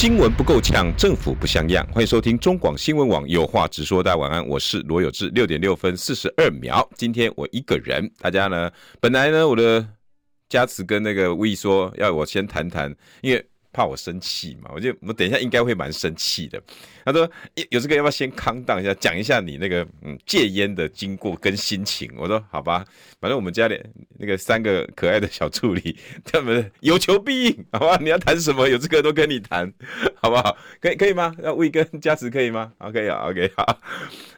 [0.00, 1.84] 新闻不够呛，政府不像样。
[1.92, 4.00] 欢迎收听中广新闻网有话直说。
[4.00, 5.28] 大家晚安，我是罗有志。
[5.30, 8.08] 六点六分四十二秒，今天我一个人。
[8.20, 9.84] 大家呢，本来呢，我的
[10.48, 14.70] 佳慈跟那个 We 说要我先谈谈，因为怕我生气嘛。
[14.72, 16.62] 我就我等一下应该会蛮生气的。
[17.12, 22.10] 他说有有这个要不要先康荡一下，讲一下你那个嗯戒烟的经过跟心情。
[22.16, 22.84] 我说好吧。
[23.20, 23.76] 反正我们家里
[24.16, 27.98] 那个三个可爱的小助理，他们有求必应，好吧？
[28.00, 29.72] 你要谈什么，有这个都跟你谈，
[30.22, 30.56] 好不好？
[30.80, 31.34] 可以可以吗？
[31.42, 33.80] 要魏跟佳慈可以吗？OK 啊，OK 好。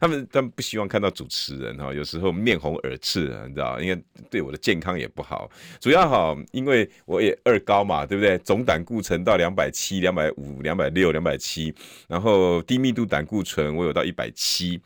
[0.00, 5.50] 他们他们不希望看到主持人哈，有时候面红耳赤，你知道，因为对我的健康也不好。
[5.78, 8.39] 主要哈，因为我也二高嘛，对不对？
[8.39, 11.75] 总胆固醇到两百七、两百五、两百六、两百七，
[12.08, 14.80] 然后低密度胆固醇我有到一百七。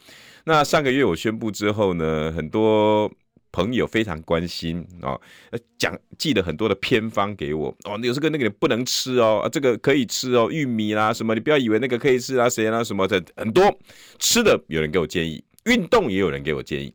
[0.45, 3.11] 那上个月我宣布之后呢，很多。
[3.57, 5.21] 朋友非常关心哦，
[5.79, 13.73] 讲寄了很多的偏方给我哦，有这个那个不能吃哦，这个可以吃哦，玉米啦什么，你不要以为那个可以吃啊，谁啊什么的很多
[14.19, 16.93] 吃的，有人给我建议，运动也有人给我建议，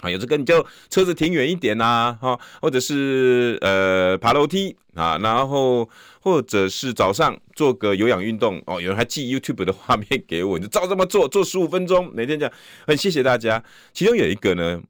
[0.00, 5.88] 啊，有这个你就车子停远一点呐，哈，或者是呃爬楼梯啊，然后
[6.20, 12.54] 或者是早上做个有氧运动哦，有人还寄 YouTube 的画面给我，你就照这么做，做十五分钟，每天这样，
[12.86, 13.62] 很谢谢大家。
[13.92, 14.82] 其中有一个呢。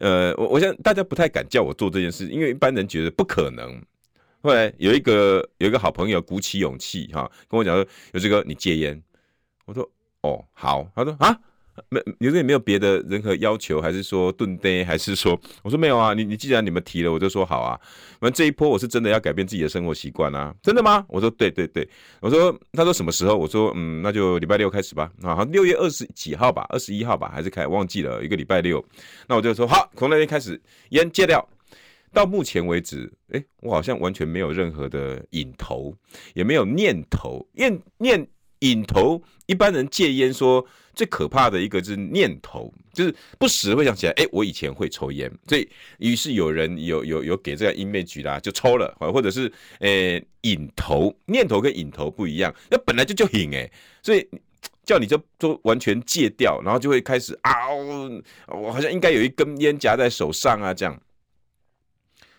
[0.00, 3.82] 呃，我我想大家不太敢叫我做这件事，因为一般人觉得不可能。
[4.40, 9.02] 后来有一个有一个好朋友鼓起勇气哈，跟我讲说：“有这个你戒烟。”
[9.66, 9.82] 我说
[10.22, 11.36] ：“哦，好。”他说：“啊。”
[11.88, 17.78] 没，有点没有别的任何要求，还是说炖呆，还是说，我说没有啊，你你既然你们提了，我就说好啊。
[18.20, 21.04] 反正这一波我是真的要改变自己的生活习惯啊，真的吗？
[21.08, 21.88] 我说对对对，
[22.20, 23.36] 我说他说什么时候？
[23.36, 25.10] 我说嗯，那就礼拜六开始吧。
[25.22, 27.66] 啊，好，六月二十几号吧，二十一号吧，还是开？
[27.66, 28.84] 忘记了一个礼拜六。
[29.26, 31.46] 那我就说好，从那天开始烟戒掉。
[32.10, 35.94] 到目前为止，哎，我好像完全没有任何的瘾头，
[36.32, 38.26] 也没有念头，念念
[38.60, 39.22] 瘾头。
[39.46, 40.66] 一般人戒烟说。
[40.94, 49.48] 最可怕的一个就是念头，就是不时会想起来，哎、我以前会抽烟，所以于是有人有有有给这个 image 啦，就抽了，或者是
[49.78, 53.70] 呃瘾头，念头跟瘾头不一样，那本来就就瘾哎，
[54.02, 54.28] 所以
[54.84, 57.68] 叫你就都完全戒掉，然后就会开始啊，
[58.48, 61.00] 我好像应该有一根烟夹在手上啊，这样。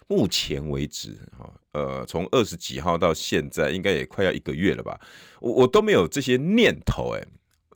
[0.10, 5.00] 目前为止，哈，呃，从二十几号到现在，应该也快要一个月了吧，
[5.40, 7.24] 我我都没有这些念头，哎。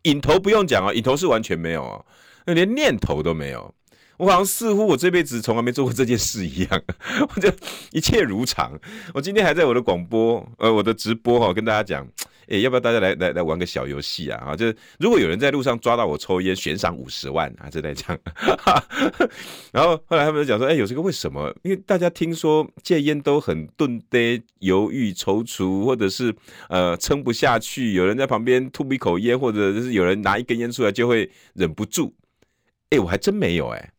[0.03, 2.05] 瘾头不用讲啊，瘾头是完全没有哦，
[2.47, 3.73] 连念头都没有。
[4.17, 6.83] 我好像似乎我这辈子从来没做过这件事一样，
[7.33, 7.49] 我就
[7.91, 8.77] 一切如常。
[9.13, 12.05] 我今天还在我的广播，呃，我的直播哈，跟大家讲，
[12.47, 14.43] 诶，要不要大家来来来玩个小游戏啊？
[14.47, 18.17] 啊，就是如果有人在路上抓到我抽烟，悬赏五十万啊，就在讲。
[19.71, 21.53] 然后后来他们讲说，诶，有这个为什么？
[21.63, 26.33] 因为大家听说戒烟都很顿呆、犹豫、踌躇，或者是
[26.69, 32.13] 呃撑不下去，有人在旁边吐一口烟，或者就是有人拿一根烟出来就会忍不住。
[32.89, 33.89] 诶，我还真没有诶。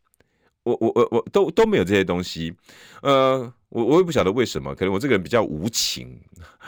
[0.65, 2.55] 我我我我都都没有这些东西，
[3.03, 6.17] 呃，我我也不晓得为什么，可能我这个人比较无情，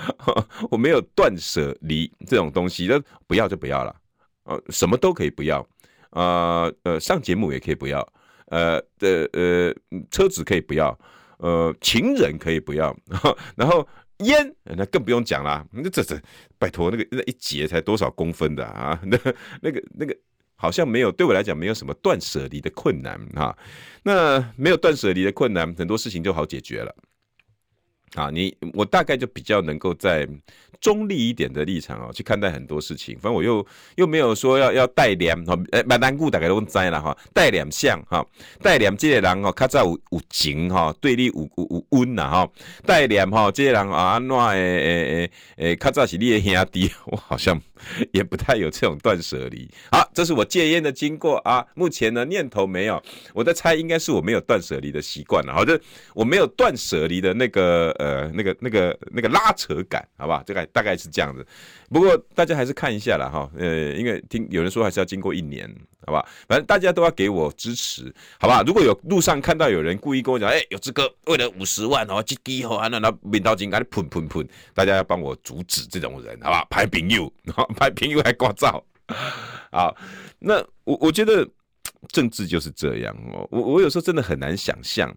[0.73, 3.95] 我没有断舍离这种东西，那不要就不要了，
[4.43, 5.65] 呃，什么都可以不要，
[6.11, 8.01] 呃呃，上节目也可以不要，
[8.47, 10.99] 呃的呃，呃车子可以不要，
[11.39, 12.93] 呃，情人可以不要，
[13.55, 13.87] 然后
[14.25, 16.21] 烟那更不用讲了，那这这
[16.59, 19.17] 拜托那个那一节才多少公分的啊， 那
[19.63, 20.17] 那个那个。
[20.57, 23.57] 好像没有，对我来讲没有什么断舍离的困难哈。
[24.03, 26.95] 那没有断舍离的困难，很多事情就好解决了。
[28.15, 30.27] 啊，你我大概就比较能够在
[30.81, 33.15] 中立一点的立场哦去看待很多事情。
[33.21, 33.65] 反正我又
[33.97, 37.17] 又没有说要要带脸哈，诶，蛮难顾大概都知了哈。
[37.33, 38.25] 带脸相哈，
[38.63, 42.49] 带脸这个人哦，较早有有情哈，对你有有有温呐哈。
[42.85, 47.61] 带脸哈，这个人啊，安怎诶诶诶诶，较早是你的兄弟，我好像
[48.13, 49.69] 也不太有这种断舍离。
[49.91, 51.65] 好，这是我戒烟的经过啊。
[51.75, 53.03] 目前呢念头没有，
[53.35, 55.53] 我在猜应该是我没有断舍离的习惯了。
[55.53, 55.79] 好，就
[56.15, 57.95] 我没有断舍离的那个。
[57.99, 61.47] 呃，那个、那个、那个拉扯感，好吧，这个大概是这样子。
[61.91, 65.73] 不过大家还是看一下啦哈，呃，因为听有人说还是要经过一年，
[66.07, 68.63] 好吧，反正大家都要给我支持，好吧。
[68.67, 76.67] 如果有路上看到有人故意跟我讲，哎、有这个为了五十万哦，这低吼，那那面刀金赶紧喷喷喷，大家要帮我阻止这种人，好吧？
[76.71, 77.33] 拍朋友，
[77.77, 78.85] 拍朋友还挂照，
[79.71, 79.97] 好，
[80.39, 81.49] 那我我觉得
[82.09, 83.47] 政治就是这样哦。
[83.51, 85.15] 我我有时候真的很难想象，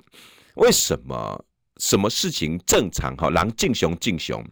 [0.55, 1.43] 为什么
[1.79, 4.43] 什么事情正常哈，狼敬雄敬雄，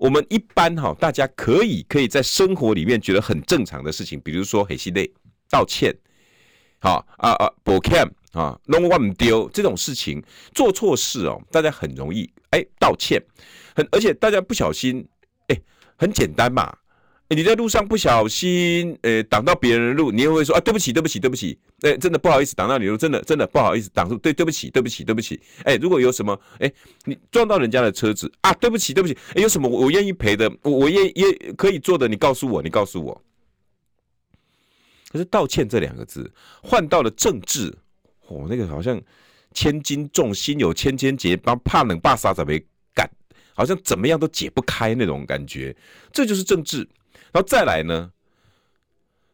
[0.00, 5.08] 我们一般哈，大家可以可以在生活里面觉得很正常的事情，比如说黑西类
[5.48, 5.94] 道歉，
[6.80, 10.22] 好啊啊，抱歉啊，弄忘丢这种事情，
[10.54, 13.22] 做错事哦，大家很容易哎道歉，
[13.76, 15.06] 很而且大家不小心
[15.48, 15.60] 哎，
[15.96, 16.76] 很简单嘛。
[17.32, 26.70] 你在路上不小心，呃，挡到别人的路，你也会说啊，对不起，对不起，对不起，哎，真的不好意思挡到你的路，真的真的不好意思挡住，对，对不起，对不起，对不起，哎，如果有什么，哎，
[27.04, 33.22] 你撞到人家的车子啊，对不起，对不起，哎，有什么我愿意赔的，我我愿也可以做的，你告诉我，你告诉我。
[35.08, 36.28] 可是道歉这两个字
[36.60, 37.72] 换到了政治，
[38.26, 39.00] 哦，那个好像
[39.54, 42.52] 千斤重，心有千千结，把怕冷怕杀怎么
[42.92, 43.08] 干，
[43.54, 45.76] 好像怎么样都解不开那种感觉，
[46.12, 46.88] 这就是政治。
[47.32, 48.12] 然后再来呢，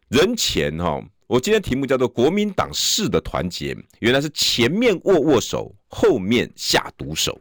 [0.09, 7.41] 人前哈，我今天题目叫做“国民党式的团结”，原来是前面握握手，后面下毒手。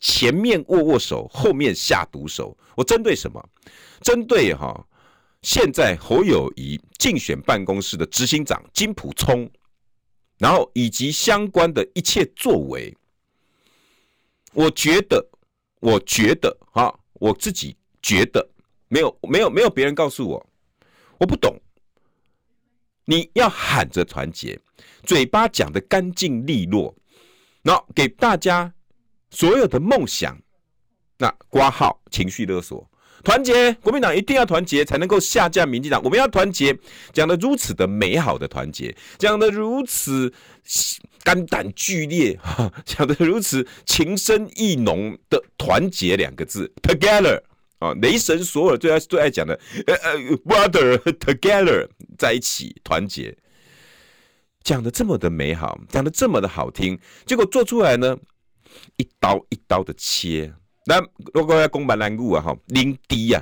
[0.00, 2.56] 前面握握手，后面下毒手。
[2.76, 3.48] 我针对什么？
[4.00, 4.86] 针对哈，
[5.42, 9.50] 现在侯友谊竞选办公室的执行长金普聪，
[10.38, 12.96] 然后以及相关的一切作为，
[14.52, 15.28] 我觉得，
[15.80, 18.48] 我觉得哈，我自己觉得。
[18.88, 20.46] 没有，没有，没有别人告诉我，
[21.18, 21.60] 我不懂。
[23.04, 24.58] 你要喊着团结，
[25.02, 26.94] 嘴巴讲得干净利落，
[27.62, 28.72] 然后给大家
[29.30, 30.38] 所有的梦想，
[31.16, 32.86] 那挂号情绪勒索，
[33.24, 36.02] 团结国民党一定要团结才能够下架民进党。
[36.04, 36.78] 我们要团结，
[37.12, 40.30] 讲得如此的美好的团结，讲得如此
[41.22, 42.38] 肝胆俱裂，
[42.84, 47.40] 讲得如此情深意浓的团结两个字，together。
[47.78, 51.88] 啊，雷神索尔最爱最爱讲的，呃呃，brother together
[52.18, 53.36] 在一起团结，
[54.64, 58.18] 讲的这么的美好，讲的这么的好听，结果做出来呢，
[58.96, 60.52] 一刀一刀的切。
[60.86, 61.00] 那
[61.32, 63.40] 如果要公版难顾啊，哈，临敌呀，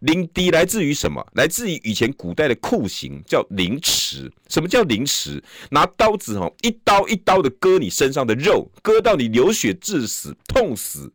[0.00, 1.24] 临敌来自于什么？
[1.34, 4.32] 来自于以前古代的酷刑，叫凌迟。
[4.48, 5.40] 什么叫凌迟？
[5.70, 11.12] 拿刀子哈，一刀一刀的割你身上的肉，割到你流血致死，痛死。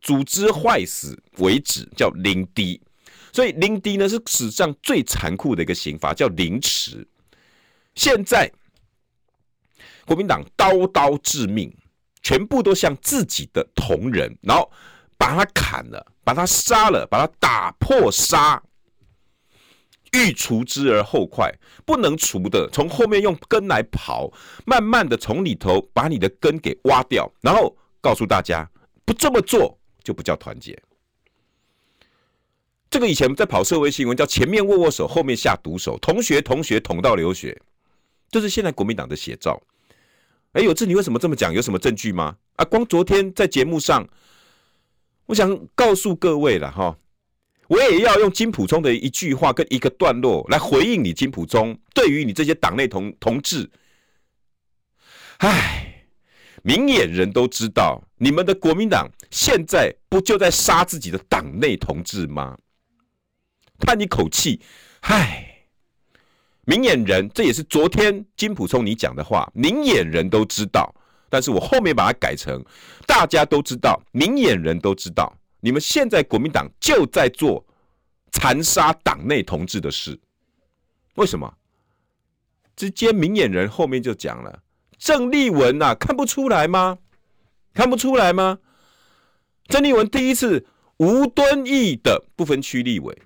[0.00, 2.80] 组织坏死为止，叫临敌。
[3.32, 7.06] 所以临敌呢是史上最残酷的一个刑罚，叫凌迟。
[7.94, 8.50] 现在
[10.04, 11.72] 国民党刀刀致命，
[12.22, 14.70] 全部都像自己的同仁，然后
[15.16, 18.60] 把他砍了，把他杀了，把他打破杀，
[20.12, 21.52] 欲除之而后快，
[21.84, 24.32] 不能除的，从后面用根来刨，
[24.66, 28.68] 慢慢的从里头把你的根给挖掉，然后告诉大家
[29.04, 29.79] 不这么做。
[30.02, 30.80] 就不叫团结。
[32.90, 37.56] 这个以前在跑社会新闻叫前面握握手，后面下毒手，同学同学捅到流血，
[38.30, 39.62] 这是现在国民党的写照。
[40.52, 41.52] 哎，有志，你为什么这么讲？
[41.52, 42.36] 有什么证据吗？
[42.56, 44.08] 啊，光昨天在节目上，
[45.26, 46.98] 我想告诉各位了哈，
[47.68, 53.70] 我也要用金溥聪的一句话跟一个段落来回应你，金溥聪对于你这些党内同同志，
[55.38, 55.86] 唉。
[56.62, 62.58] 明眼人都知道，你们的国民党现在不就在杀自己的党内同志吗？
[63.78, 64.60] 叹一口气，
[65.00, 65.66] 唉，
[66.66, 70.94] 明眼人，这也是昨天金普聪你讲的话，明眼人都知道，
[71.28, 72.62] 但是我后面把它改成
[73.06, 77.64] 大家都知道，明眼人都知道，你们现在国民党就在做
[78.32, 80.18] 残杀党内同志的事，
[81.14, 81.54] 为什么？
[82.76, 84.62] 直接明眼人后面就讲了。
[84.98, 86.98] 郑丽文呐、啊，看不出来吗？
[87.72, 88.58] 看不出来吗？
[89.70, 93.16] 郑丽文第一次无敦义的不分区立委，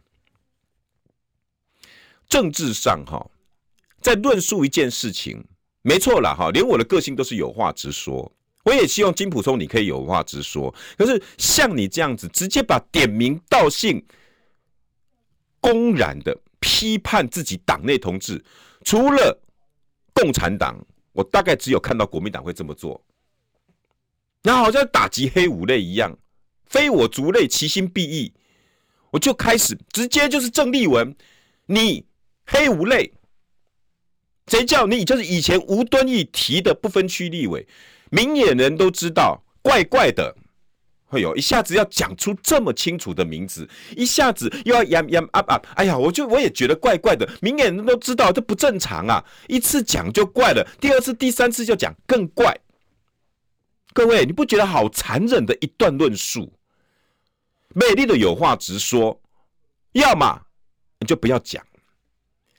[2.28, 3.26] 政治上哈，
[4.02, 5.42] 在论述一件事情，
[5.80, 8.30] 没错啦哈，连我的个性都是有话直说，
[8.62, 10.72] 我也希望金普聪你可以有话直说。
[10.98, 14.04] 可是像你这样子，直接把点名道姓，
[15.60, 18.44] 公然的批判自己党内同志，
[18.84, 19.40] 除了
[20.12, 20.78] 共产党。
[21.14, 23.00] 我大概只有看到国民党会这么做，
[24.42, 26.12] 然后好像打击黑五类一样，
[26.66, 28.33] 非我族类，其心必异。
[29.11, 31.14] 我就开始直接就是郑丽文，
[31.66, 32.04] 你
[32.47, 33.12] 黑无类，
[34.49, 37.66] 谁叫你就是以前吴敦义提的不分区立委，
[38.11, 40.35] 明眼人都知道，怪怪的。
[41.11, 45.62] 哎呦，一下子要讲出这么清楚的名字，一下子又要扬扬啊啊！
[45.76, 49.25] 哎呀，我就我也觉得怪怪的，明眼人都知道这不正常啊！
[49.47, 52.59] 一次讲就怪了，第二次、第三次就讲更怪。
[53.94, 56.52] 各位，你不觉得好残忍的一段论述？
[57.68, 59.18] 美丽的有话直说，
[59.92, 60.42] 要么
[61.00, 61.64] 你就不要讲，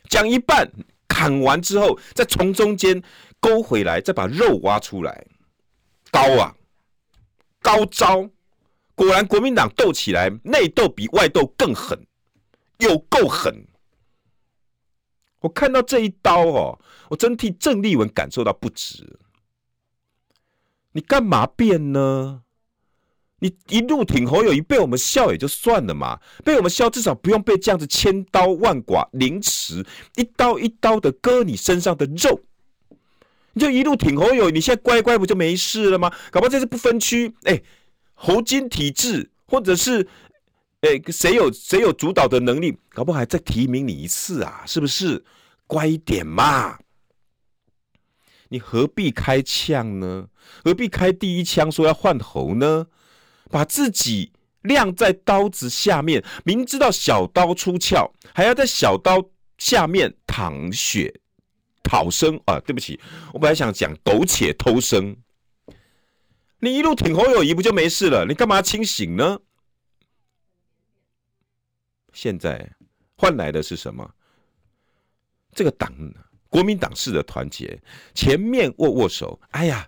[0.10, 0.72] 讲一半。
[1.08, 3.02] 砍完之后，再从中间
[3.40, 5.26] 勾回来，再把肉挖出来，
[6.12, 6.54] 高啊，
[7.62, 8.30] 高招！
[8.96, 12.06] 果然国民党斗起来，内斗比外斗更狠，
[12.80, 13.66] 有够狠！
[15.40, 19.18] 我看到这一刀哦，我真替郑丽文感受到不值。
[20.96, 22.42] 你干嘛变呢？
[23.40, 29.86] 你一路挺侯友宜，被我们笑也就算了嘛，被我们笑至少不用被这样子千刀万剐凌迟，
[30.16, 32.40] 一刀一刀的割你身上的肉。
[33.52, 36.10] 你就一路挺侯友，你现在乖乖不就没事了吗？
[36.32, 37.64] 搞不好这次不分区，哎、欸，
[38.14, 40.08] 侯金体制，或者是
[40.80, 44.64] 哎谁、有谁有主导的能力，搞不好还再提名你一次啊？
[44.66, 45.22] 是不是？
[45.68, 46.80] 乖一点嘛，
[48.50, 50.30] 你何必开枪呢？
[50.64, 52.88] 何必开第一枪说要换喉呢？
[53.50, 61.22] 把自己晾在刀子下面，明知道小刀出鞘，还要在小刀下面淌血
[61.84, 62.60] 讨生啊！
[62.60, 63.00] 对不起，
[63.34, 65.16] 我本来想讲苟且偷生。
[66.60, 68.26] 你一路挺侯友谊不就没事了？
[68.26, 69.40] 你干嘛清醒呢？
[72.12, 72.72] 现在
[73.16, 74.16] 换来的是什么？
[75.54, 75.94] 这个党，
[76.56, 77.78] 国民党式的团结，
[78.14, 79.86] 前面握握手，哎呀。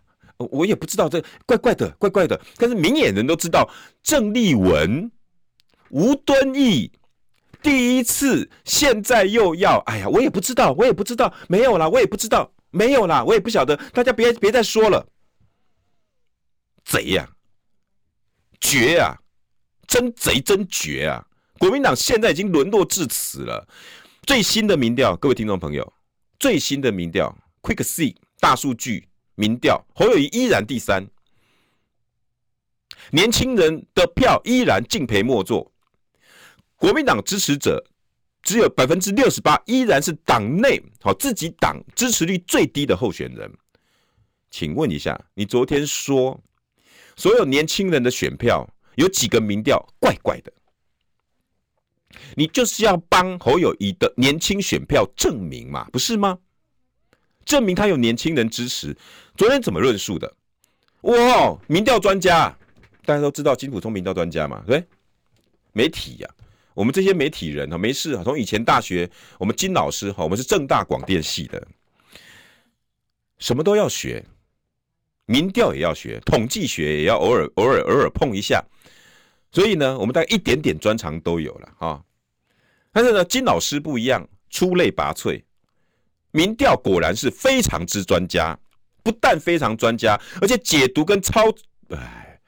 [0.51, 2.39] 我也不知道，这怪怪的，怪怪的。
[2.57, 3.67] 但是明眼人都知道，
[4.03, 5.11] 郑丽文、
[5.89, 6.91] 吴敦义
[7.59, 13.75] 第一次，现在又要，哎呀，我也不知道，我也不知道，没有啦，我也不知道，没有啦，我也不晓得。
[13.91, 15.03] 大家别别再说了，
[16.85, 17.27] 贼呀、
[18.61, 19.17] 绝啊，
[19.87, 21.25] 真贼真绝啊！
[21.57, 23.67] 国民党现在已经沦落至此了。
[24.21, 25.93] 最新的民调，各位听众朋友，
[26.39, 29.07] 最新的民调，Quick See 大数据。
[29.39, 31.05] 民调侯友谊依然第三，
[33.11, 35.71] 年轻人的票依然敬陪末座，
[36.75, 37.85] 国民党支持者
[38.41, 43.47] 只有百分之六十八，依然是党内好自己党支持率最低的候选人。
[44.49, 46.43] 请问一下，你昨天说
[47.15, 50.51] 所有年轻人的选票有几个民调怪怪的？
[52.35, 56.39] 你就是要帮侯友谊的年轻选票证明嘛，不是吗？
[57.45, 58.95] 证明他有年轻人支持。
[59.35, 60.33] 昨天怎么论述的？
[61.01, 62.55] 哇，民调专家，
[63.05, 64.83] 大家都知道金普通民调专家嘛，对？
[65.73, 66.29] 媒体呀、
[66.73, 68.23] 我们这些媒体人啊，没事啊。
[68.23, 71.67] 从以前大学，我们金老师哈，我们是正大广电系的，
[73.37, 74.25] 什么都要学，
[75.25, 78.63] 民调也要学，统计学也要偶尔偶尔偶尔碰一下。
[79.51, 82.03] 所以呢，我们大概一点点专长都有了哈。
[82.91, 85.43] 但是呢，金老师不一样，出类拔萃。
[86.31, 88.57] 民调果然是非常之专家，
[89.01, 91.41] 不但非常专家，而且解读跟操，
[91.89, 92.39] 哎，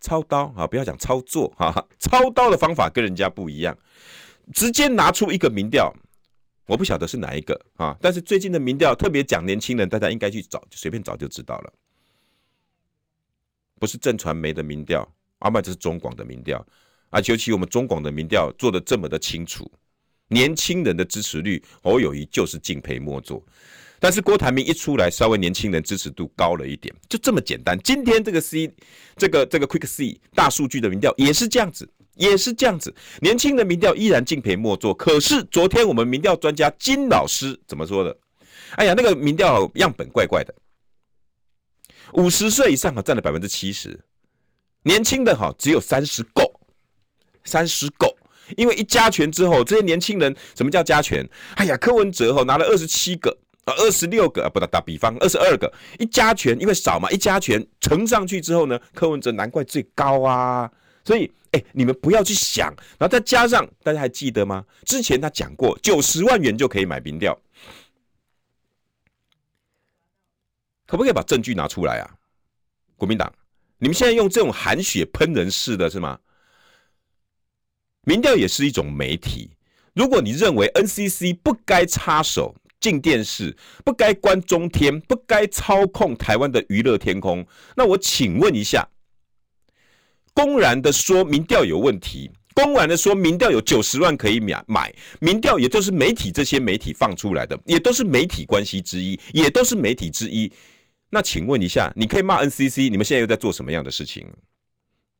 [0.00, 3.76] 操刀啊，不要讲操作哈，操刀的方法跟人家不一样，
[4.52, 5.94] 直接拿出一个民调，
[6.66, 11.72] 我不晓得是哪一个啊，但是最近的民调特别讲年轻人，大家应该去找，随便找就知道了，
[13.78, 15.08] 不是正传媒的民调，
[15.40, 16.64] 阿麦这是中广的民调，
[17.10, 19.70] 啊，尤其我们中广的民调做的这么的清楚。
[20.28, 23.42] 年轻人的支持率，侯友谊就是敬陪末座。
[24.00, 27.78] 但是郭台铭一出来，稍微年轻人支持度高了一点，就这么简单。
[27.82, 28.70] 今天这个 C，
[29.16, 32.94] 这个这个 Quick See 大数据的民调也是这样子，也是这样子。
[33.20, 34.94] 年轻人民调依然敬陪末座。
[34.94, 38.16] 可是昨天我们民调专家金老师怎么说的？
[38.76, 40.54] 哎呀，那个民调样本怪怪的，
[42.12, 43.98] 五十岁以上啊占了百分之七十，
[44.82, 46.60] 年轻的哈只有三十够，
[47.44, 48.16] 三十够。
[48.56, 51.28] 因为一加权之后，这些年轻人什么叫加权？
[51.56, 53.30] 哎呀，柯文哲哈拿了二十七个
[53.64, 60.70] 啊，二十六个啊，不打打比方，二十二个一加权，因为少嘛，一加权乘上去之后呢，柯文哲难怪最高啊。
[61.04, 62.68] 所以，哎，你们不要去想，
[62.98, 64.64] 然后再加上，大家还记得吗？
[64.86, 67.38] 之前他讲过，九十万元就可以买民调，
[70.86, 72.10] 可不可以把证据拿出来啊？
[72.96, 73.30] 国民党，
[73.78, 76.18] 你们现在用这种含血喷人式的是吗？
[78.02, 79.50] 民调也是一种媒体。
[79.94, 88.88] 如果你认为 NCC 不该插手进电视，不该关中天，不该操控台湾的娱乐天空，那我请问一下：
[90.32, 100.50] 公然的说民调有问题，公然的说民调有九十万可以买买，民调也就是媒体这些媒体放出来的，也都是媒体关系之一，也都是媒体之一。
[101.10, 104.26] 那请问一下，你可以骂 NCC，你们现在又在做什么样的事情？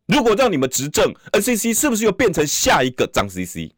[0.06, 3.72] 如果让你们执政，NCC 是不是又变成下一个脏 CC？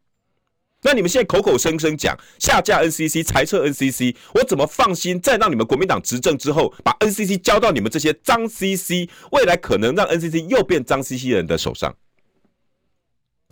[0.82, 11.94] 那你们现在口口声声讲下架 NCC、裁撤 NCC，我怎么放心再让你们国民党执政之后，把 NCC 交到你们这些脏 CC，未来可能让 NCC 又变脏 CC 人的手上？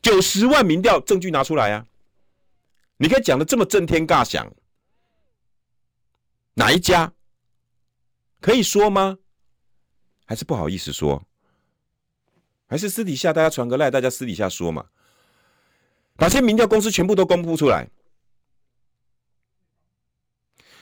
[0.00, 1.84] 九十万民调证据拿出来啊！
[2.96, 4.52] 你可以讲的这么震天尬响，
[6.54, 7.12] 哪一家？
[8.48, 9.18] 可以说吗？
[10.24, 11.22] 还是不好意思说？
[12.66, 14.86] 还是私底下大家传个赖，大家私底下说嘛？
[16.16, 17.90] 把些民调公司全部都公布出来。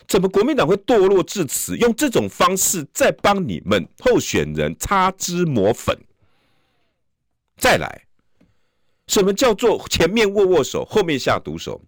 [0.06, 1.76] 怎么国民党会堕落至此？
[1.76, 5.98] 用这种方式再帮你们候选人擦脂抹粉？
[7.56, 8.06] 再来，
[9.08, 11.82] 什么叫做前面握握手，后面下毒手？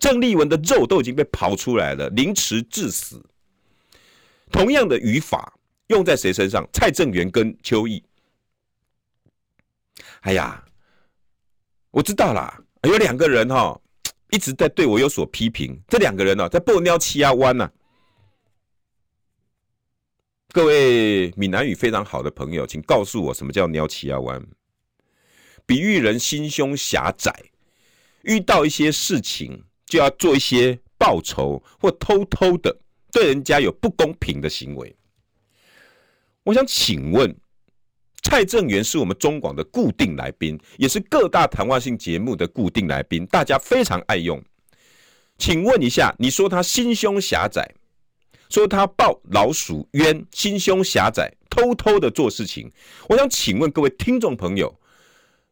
[0.00, 3.24] 郑丽文的肉都已经被刨出来了，凌迟致死。
[4.50, 5.52] 同样的语法
[5.88, 6.68] 用在谁身上？
[6.72, 8.02] 蔡正元跟邱毅。
[10.20, 10.64] 哎呀，
[11.90, 13.80] 我知道啦，有两个人哈、哦。
[14.32, 17.70] 一直在对我有所批评，这两个人呢、在布尿七亚湾呐。
[20.50, 24.44] 各位闽南语非常好的朋友，请告诉我什么叫尿七亚湾？
[25.64, 27.32] 比喻人心胸狭窄，
[28.22, 32.76] 遇到一些事情就要做一些报仇，或偷偷的
[33.16, 34.94] 对人家有不公平的行为。
[36.42, 37.34] 我想请问。
[38.22, 44.42] 蔡正元是我们中广的固定来宾，也是各大谈话性节目的固定来宾，大家非常爱用。
[45.38, 47.72] 请问一下，你说他心胸狭窄，
[48.48, 52.68] 说他抱老鼠冤，心胸狭窄，偷偷的做事情。
[53.08, 54.76] 我想请问各位听众朋友，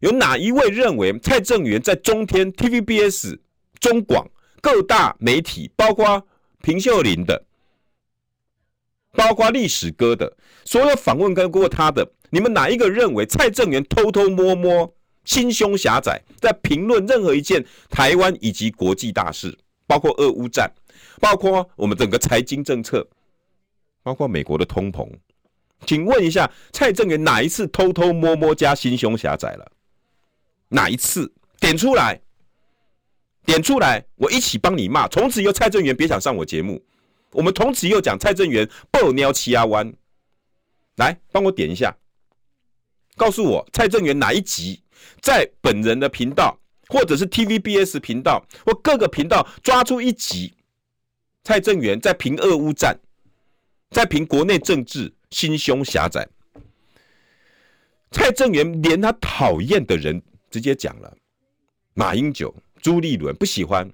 [0.01, 3.39] 有哪一位认为蔡正元在中天、TVBS、
[3.79, 4.29] 中广
[4.61, 6.27] 各大媒体，包括
[6.61, 7.45] 平秀林的，
[9.15, 12.07] 包括历史哥的，所有访问跟过他的？
[12.31, 14.93] 你们哪一个认为蔡正元偷偷摸摸、
[15.25, 19.57] 心胸狭窄，在评论任何一件台湾以及国际大事，
[19.87, 20.69] 包括俄乌战，
[21.21, 23.07] 包括我们整个财经政策，
[24.03, 25.09] 包括美国的通膨？
[25.87, 29.71] 请问一下，蔡正元哪一次偷偷摸摸加心胸狭窄了？
[30.69, 31.33] 哪一次？
[31.61, 32.21] 点出来，
[33.47, 35.07] 点出来，我一起帮你骂。
[35.07, 36.83] 从此以后，蔡正元别想上我节目。
[37.35, 39.93] 我们从此又讲蔡正元爆尿七亚湾，
[40.97, 41.95] 来帮我点一下。
[43.17, 44.83] 告诉我蔡正元哪一集
[45.21, 50.55] 在本人的频道，或者是 TVBS 频道，或各个频道抓出一集，
[51.43, 52.99] 蔡正元在评俄乌战，
[53.91, 56.29] 在评国内政治，心胸狭窄。
[58.13, 61.17] 蔡正元连他讨厌的人直接讲了，
[61.95, 63.91] 马英九、朱立伦不喜欢。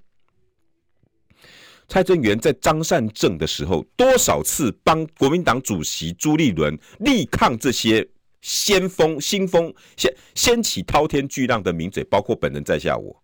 [1.90, 8.09] 蔡正元在张善政的时候，多少次帮国民党主席朱立伦力抗这些。
[8.42, 13.22] 先锋、新风掀掀起滔天巨浪的名嘴，包括本人在下我。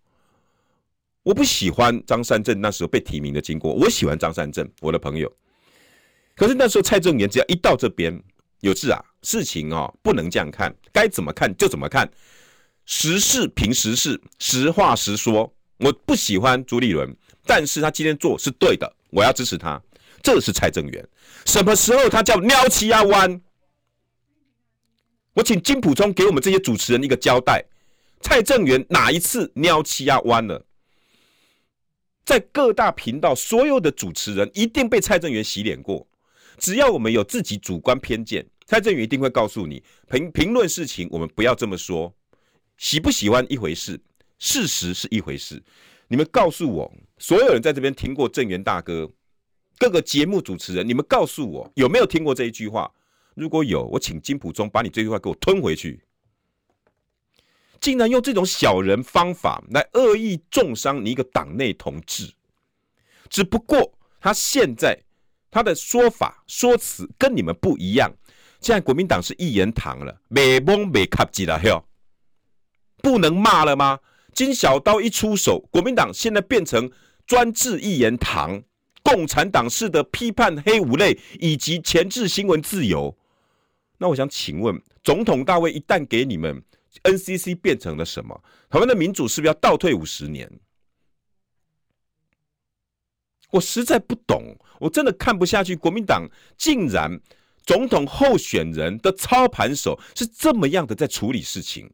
[1.23, 5.33] 我不喜欢张善政那时候被提名的经过，我喜欢张善政，我的朋友。
[6.35, 8.23] 可是那时候蔡正元只要一到这边，
[8.61, 12.07] 有事啊，事情哦不能这样看，该怎么看就怎么看，
[12.85, 15.51] 实事凭实事，实话实说。
[15.79, 19.81] 我不喜欢朱立伦，但是他今天做是对的，我要支持他。
[20.23, 21.09] 这是蔡正元，
[21.45, 23.41] 什么时候他叫撩七亚湾？
[25.35, 27.65] 我请金普聪给我们这些主持人一个交代：
[28.21, 30.65] 蔡正元哪一次撩七亚湾了？
[32.25, 36.05] 在各大频道，所有的主持人一定被蔡正元洗脸过。
[36.59, 39.81] 只要我们有自己主观偏见，蔡正元一定会告诉你，
[40.11, 42.13] 评评论事情，我们不要这么说。
[42.79, 44.01] 喜不喜欢一回事，
[44.39, 45.63] 事实是一回事。
[46.09, 49.11] 你们告诉我，所有人在这边听过正元大哥
[49.79, 52.91] 各个节目主持人，你们告诉我有没有听过这一句话？
[53.35, 56.03] 如果有，我请金溥聪把你这句话给我吞回去。
[57.79, 62.33] 竟然用这种小人方法来恶意中伤你一个党内同志，
[63.29, 64.99] 只不过他现在
[65.51, 68.11] 他的说法说辞跟你们不一样。
[68.61, 71.85] 现在国民党是一言堂了，没懵没卡吉了，
[73.03, 74.01] 不能骂了吗？
[74.37, 76.91] 金小刀一出手，国民党现在变成
[77.27, 78.63] 专制一言堂，
[79.03, 83.17] 共产党式的批判黑五类以及钳制新闻自由。
[83.97, 86.63] 那我想请问，总统大卫一旦给你们
[87.05, 88.39] ，NCC 变成了什么？
[88.69, 90.61] 台湾的民主是不是要倒退五十年？
[93.53, 95.75] 我实在不懂，我真的看不下去。
[95.75, 97.19] 国民党竟然
[97.65, 101.91] 总统候选人的操盘手是这么样的在处理事情。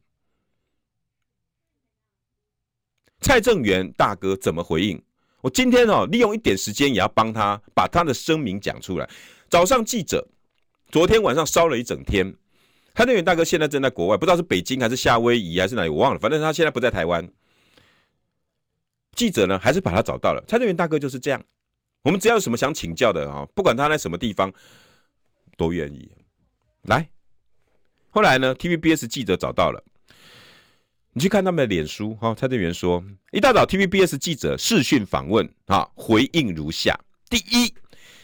[3.23, 5.01] 蔡正元大哥怎么回应？
[5.41, 9.09] 我今天哦，利用一点时间也要帮他把他的声明讲出来。
[9.49, 10.29] 早上记者。
[10.91, 12.31] 昨天晚上烧了一整天，
[12.95, 16.21] 蔡正元大哥现在正在国外，不知道是北京还是夏威夷还是哪里，我忘了。
[16.21, 17.27] 反正他现在不在台湾。
[19.17, 20.45] 记者呢，还是把他找到了。
[20.47, 21.43] 蔡正元大哥就是这样，
[22.03, 24.53] 我们只要有什么想请教的啊，不管他在什么地方，
[25.57, 26.13] 都愿意
[26.83, 27.09] 来。
[28.11, 29.83] 后来呢，TVBS 记者找到了，
[31.15, 32.35] 你去看他们的脸书哈。
[32.35, 36.99] 蔡正元说，一大早 TVBS 记者视讯访问啊，回应如下：
[37.29, 37.73] 第一。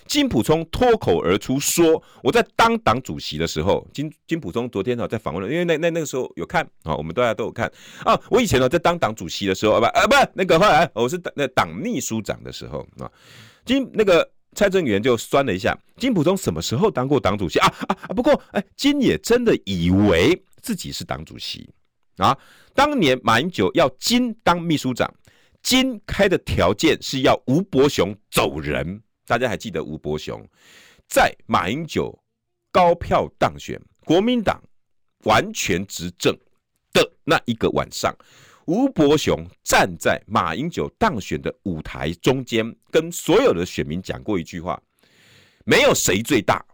[0.07, 7.70] 金普聪脱口而出说：“我在当党主席的时候，金金普聪昨天呢在访问了，因为那那那个时候有看啊，我们大家都有看
[8.05, 8.18] 啊。
[8.31, 13.11] 我以前呢在当党主席的时候啊不啊不那个后来我是那党秘书长的时候啊，
[13.66, 17.94] 金那个蔡正元就酸了一下，金溥聪什么时候当过党主席啊啊？
[18.16, 21.68] 不过哎，金也真的以为自己是党主席
[22.19, 22.37] 啊。
[22.75, 25.13] 当年马英九要金当秘书长。”
[25.61, 30.41] 金开的条件是要吴伯雄走人，大家还记得吴伯雄
[31.09, 32.17] 在马英九
[32.71, 34.63] 高票当选，国民党
[35.25, 36.33] 完全执政
[36.93, 38.17] 的那一个晚上，
[38.67, 44.81] 吴伯雄站在马英九当选的舞台中间，跟所有的选民讲过一句话：
[45.65, 46.65] 没有谁最大，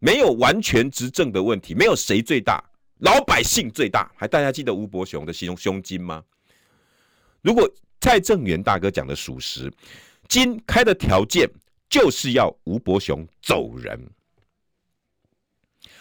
[0.00, 2.62] 没有完全执政的问题，没有谁最大，
[2.98, 4.10] 老百姓最大。
[4.16, 6.22] 还大家记得吴伯雄的胸胸襟吗？
[7.42, 7.68] 如果
[8.00, 9.72] 蔡正元大哥讲的属实，
[10.28, 11.48] 金开的条件
[11.88, 13.98] 就是要吴伯雄走人，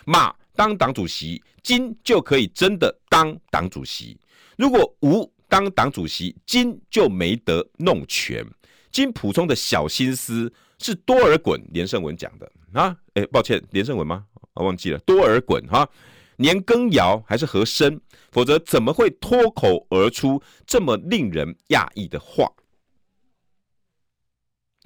[0.06, 4.20] 马当党主席，金就可以真的当党主席。
[4.58, 8.46] 如果吴当党主席，金就没得弄权。
[8.92, 12.98] 金普通的小心思是多尔衮连胜文讲的啊？
[13.14, 14.26] 哎，抱歉，连胜文吗？
[14.54, 15.88] 我忘记了，多尔衮哈。
[16.38, 18.00] 年羹尧还是和珅，
[18.32, 22.52] 否则怎么会脱口而出这么令人讶异的话？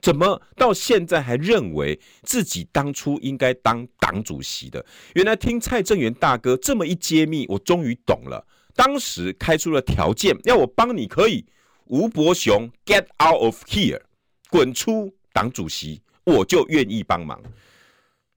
[0.02, 4.84] 怎么到现在还认为自己当初应该当党主席的？
[5.14, 8.48] 原来听蔡正元大哥这么一揭秘，我终于懂了。
[8.74, 11.46] 当时开出了条件，要我帮你可以，
[11.86, 14.02] 吴伯雄 get out of here，
[14.50, 17.40] 滚出党主席，我就愿意帮忙。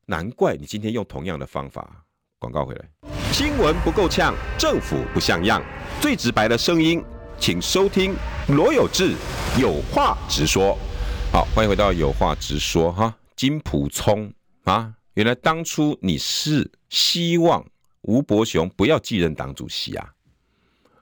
[0.07, 2.05] 难怪你今天用同样的方法。
[2.45, 2.85] 广告回来，
[3.33, 5.65] 新闻不够呛，政府不像样，
[5.99, 7.03] 最直白的声音，
[7.41, 8.15] 请收听
[8.49, 9.15] 罗有志
[9.59, 10.79] 有话直说。
[11.33, 14.31] 好，欢迎回到有话直说哈，金溥聪
[14.65, 17.65] 啊，原来当初你是希望
[18.03, 20.13] 吴伯雄不要继任党主席啊？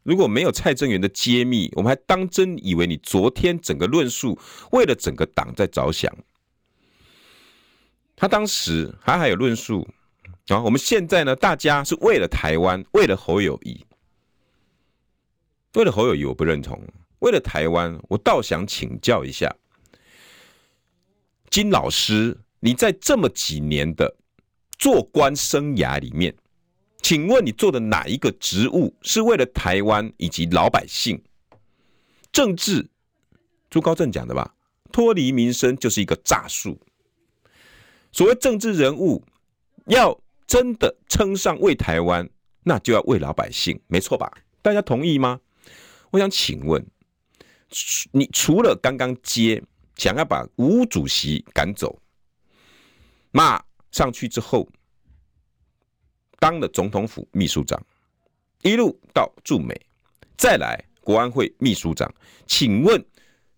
[0.05, 4.38] 如果没有蔡正元的揭秘，我们还当真以为你昨天整个论述
[4.70, 6.16] 为了整个党在着想。
[8.14, 9.85] 他当时还还有论述。
[10.48, 13.87] 啊，我们现在呢，大家是为了台湾，为了侯友谊，
[15.74, 16.83] 为了侯友谊，我不认同。
[17.20, 19.55] 为了台湾，我倒想请教一下
[21.48, 24.12] 金老师，你在这么几年的
[24.76, 26.35] 做官生涯里面，
[27.00, 31.22] 请问你做的哪一个职务是为了台湾以及老百姓？
[32.33, 32.90] 政治，
[33.70, 34.52] 朱高正讲的吧，
[34.90, 36.76] 脱离民生就是一个诈术。
[38.11, 39.24] 所谓政治人物
[39.87, 40.18] 要。
[40.46, 42.28] 真的称上为台湾，
[42.62, 44.31] 那就要为老百姓，没错吧？
[44.61, 45.40] 大家同意吗？
[46.11, 46.85] 我想请问，
[48.12, 49.62] 你除了刚刚接
[49.96, 51.98] 想要把吴主席赶走，
[53.31, 54.68] 骂上去之后
[56.38, 57.81] 当了总统府秘书长，
[58.62, 59.74] 一路到驻美，
[60.37, 62.12] 再来国安会秘书长，
[62.46, 63.05] 请问？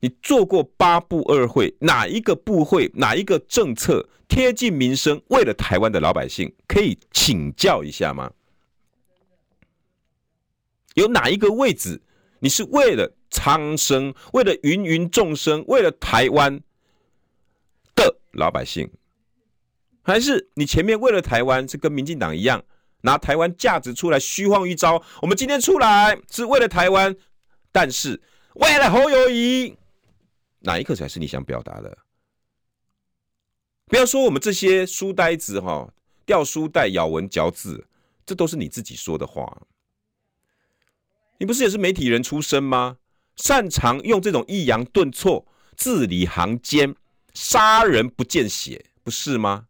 [0.00, 8.30] 你做过八部二会，哪一个部会，哪一个政策贴近民生，为了台湾的老百姓，可以请教一下吗？
[10.92, 12.02] 有哪一个位置，
[12.40, 16.60] 你是为了苍生，为了芸芸众生，为了台湾
[17.94, 18.90] 的老百姓，
[20.02, 22.62] 还是你前面为了台湾是跟民进党一样，
[23.00, 25.02] 拿台湾价值出来虚晃一招？
[25.22, 27.16] 我们今天出来是为了台湾，
[27.72, 28.20] 但是
[28.56, 29.74] 为了侯友谊。
[30.64, 31.98] 哪一个才是你想表达的？
[33.86, 35.92] 不要说我们这些书呆子哈，
[36.24, 37.86] 掉书袋、咬文嚼字，
[38.24, 39.66] 这都是你自己说的话。
[41.38, 42.96] 你不是也是媒体人出身吗？
[43.36, 45.46] 擅长用这种抑扬顿挫、
[45.76, 46.96] 字里行间、
[47.34, 49.66] 杀人不见血，不是吗？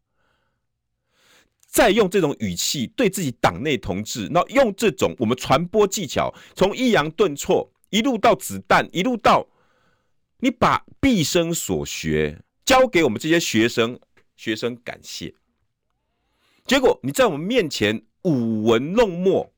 [1.67, 9.45] 再用这种语气对自己党内同志，那用这种我们传播技巧，从抑扬顿挫一路到子弹，一路到。
[10.38, 13.99] 你把毕生所学交给我们这些学生，
[14.37, 15.35] 学生感谢。
[16.66, 19.53] 结果你在我们面前舞文弄墨，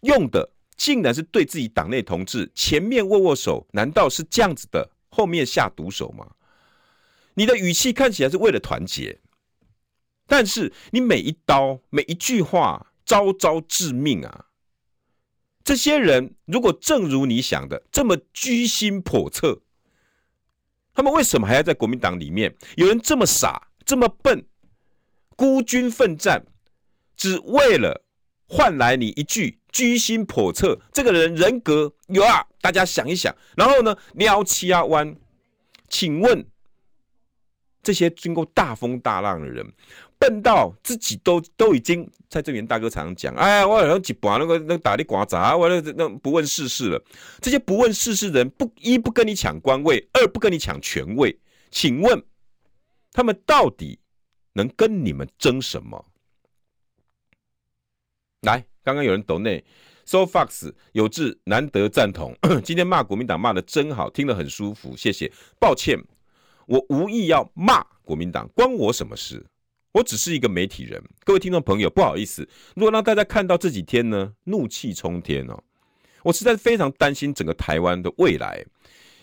[0.00, 4.90] 用的竟然是对自己党内同志，前面握握手，难道是这样子的？
[5.08, 6.36] 后面下毒手吗？
[7.34, 9.18] 你的语气看起来是为了团结，
[10.26, 14.49] 但是你每一刀每一句话，招招致命啊！
[15.62, 19.60] 这些人如果正如你想的这么居心叵测，
[20.92, 22.54] 他们为什么还要在国民党里面？
[22.76, 24.44] 有人这么傻，这么笨，
[25.36, 26.44] 孤军奋战，
[27.16, 28.04] 只为了
[28.46, 30.80] 换来你一句居心叵测。
[30.92, 32.44] 这个人人格有啊？
[32.60, 35.16] 大家想一想，然后呢，撩七啊弯。
[35.88, 36.46] 请问
[37.82, 39.72] 这些经过大风大浪的人，
[40.20, 47.02] 笨到自己都都已经，蔡正元大哥常常讲，哎呀，我好像几把那个那打的刮杂，我那那不问世事了。
[47.40, 52.22] 这些不问世事的人，不一不跟你抢官位，二不跟你抢权位，请问
[53.10, 53.98] 他们到底
[54.52, 56.04] 能跟你们争什么？
[58.42, 59.64] 来，刚刚有人抖内。
[60.04, 65.32] So Fox 有志难得赞同， 今天骂国民党骂的真好，听得很舒服，谢谢。
[65.58, 65.98] 抱歉，
[66.66, 69.46] 我无意要骂国民党，关我什么事？
[69.92, 71.02] 我只是一个媒体人。
[71.24, 75.62] 各位听众朋友，不好意思，如果让大家看到这几天呢，怒气冲天哦，
[76.22, 78.64] 我实在非常担心整个台湾的未来。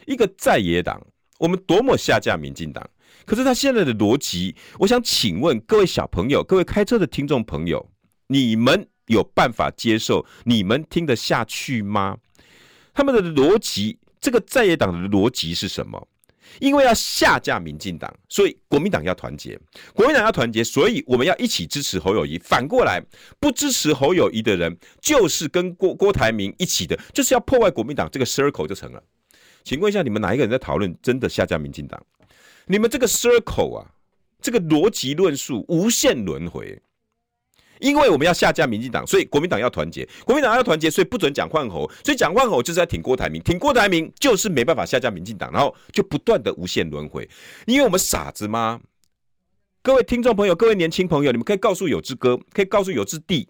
[0.06, 1.06] 一个在野党，
[1.40, 2.90] 我们多么下架民进党，
[3.26, 7.90] 可是他现在的逻辑，我想请问各位小朋友，各位开车的听众朋友，
[8.28, 8.88] 你们？
[9.08, 10.26] 有办法接受？
[10.44, 12.18] 你们听得下去吗？
[12.94, 16.10] 他们的逻辑，这个在野党的逻辑是什么？
[16.60, 19.60] 因为要下架民进党，所以国民党要团结。
[19.94, 22.38] 国民党要团结，所以我们要一起支持侯友宜。
[22.40, 23.04] 反过来，
[23.40, 29.04] 不支持侯友宜的人，就是跟郭郭台铭一起的，就是要破坏国民党这个 circle 就成了。
[29.64, 32.02] 请问一下，你们哪一个人在讨论真的下架民进党？
[32.66, 33.86] 你们这个 circle 啊，
[34.42, 36.82] 这个逻辑论述无限轮回。
[37.80, 40.08] 因为我们要下架民进党，所以国民党要团结。
[40.26, 41.90] 国民党要团结，所以不准讲换侯。
[42.04, 47.28] 所以讲换侯就是在挺郭台铭，挺郭台铭就是没办法下架民进党，然后就不断的无限轮回。
[47.66, 48.80] 因为我们傻子吗？
[49.82, 53.48] 各位听众朋友，各位年轻朋友，你们可以告诉有志哥，可以告诉有志弟，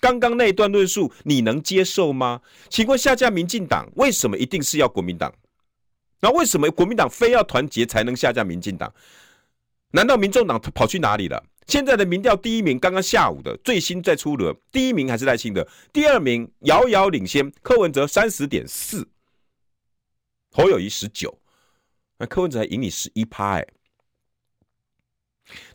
[0.00, 2.40] 刚刚那一段论述你能接受吗？
[2.70, 5.34] 请问下架民进党为什么一定是要国民党？
[6.20, 8.92] 那为什么国民党非要团结才能下架民进党？
[9.90, 11.44] 难道民众党跑去哪里了？
[11.68, 19.06] 现在的民调第一名，刚刚下午的最新再出炉，第一名还是赖清德，第二名遥遥领先柯文哲三十点四，
[20.50, 21.38] 侯友谊十九，
[22.16, 23.66] 那柯文哲还赢你十一趴哎，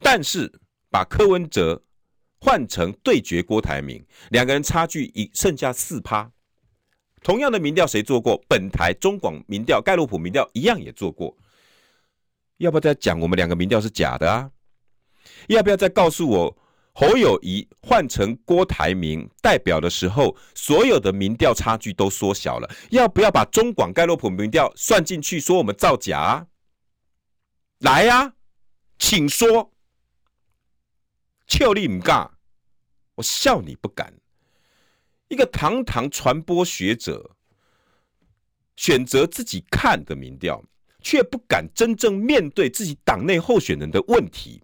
[0.02, 0.52] 但是
[0.90, 1.84] 把柯文哲
[2.40, 6.32] 换成对决郭台铭，两个人差距已剩下四趴，
[7.22, 8.44] 同样的民调谁做过？
[8.50, 11.38] 本台中广民调盖洛普民调一样也做过，
[12.58, 14.50] 要不要再讲我们两个民调是假的啊？
[15.48, 16.58] 要不要再告诉我，
[16.94, 22.70] 侯友谊换成郭台铭代表的时候，所有的民调差距都缩小了？
[22.92, 26.48] 要不要把中广盖洛普民调算进去，说我们造假啊？
[27.80, 28.34] 来呀、
[28.98, 29.72] 请说。
[31.46, 32.32] 俏丽唔敢，
[33.16, 34.14] 我笑你不敢。
[35.28, 37.36] 一个堂堂传播学者，
[38.78, 40.64] 选择自己看的民调，
[41.02, 44.63] 却不敢真正面对自己党内候选人的问题。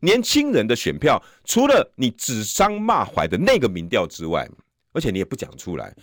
[0.00, 4.48] 年轻人的选票，除了你指桑骂槐的那个民调之外，
[4.92, 5.94] 而且你也不讲出来。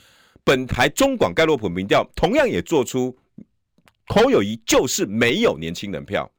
[0.43, 3.17] 本台中广盖洛普民调同样也做出
[4.07, 6.29] 侯友宜就是没有年轻人票。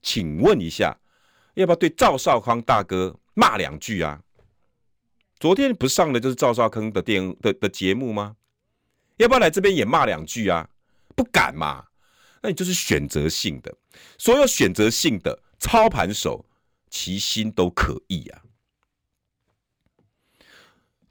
[0.00, 0.96] 请问一下，
[1.54, 4.20] 要不要对赵少康大哥骂两句啊？
[5.40, 8.36] 昨天不上的就是赵少康的电的的节目吗？
[9.16, 10.68] 要不要来这边也骂两句啊？
[11.16, 11.84] 不敢嘛？
[12.40, 13.74] 那你就是选择性的，
[14.18, 15.38] 所有选择性的。
[15.58, 16.44] 操盘手，
[16.90, 18.42] 其心都可疑啊！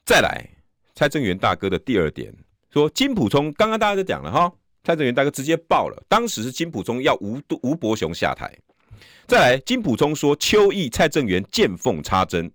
[0.06, 0.50] 再来，
[0.94, 2.34] 蔡正元大哥的第二点
[2.72, 4.52] 说，金溥聪刚刚大家都讲了哈，
[4.84, 8.54] 蔡正元大哥直接爆了，当时是金溥聪要吴吴伯雄下台。
[9.28, 12.52] 再来，金溥聪说邱毅、蔡正元见缝插针，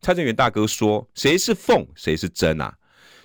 [0.00, 2.76] 蔡正元大哥说谁是缝谁是针啊？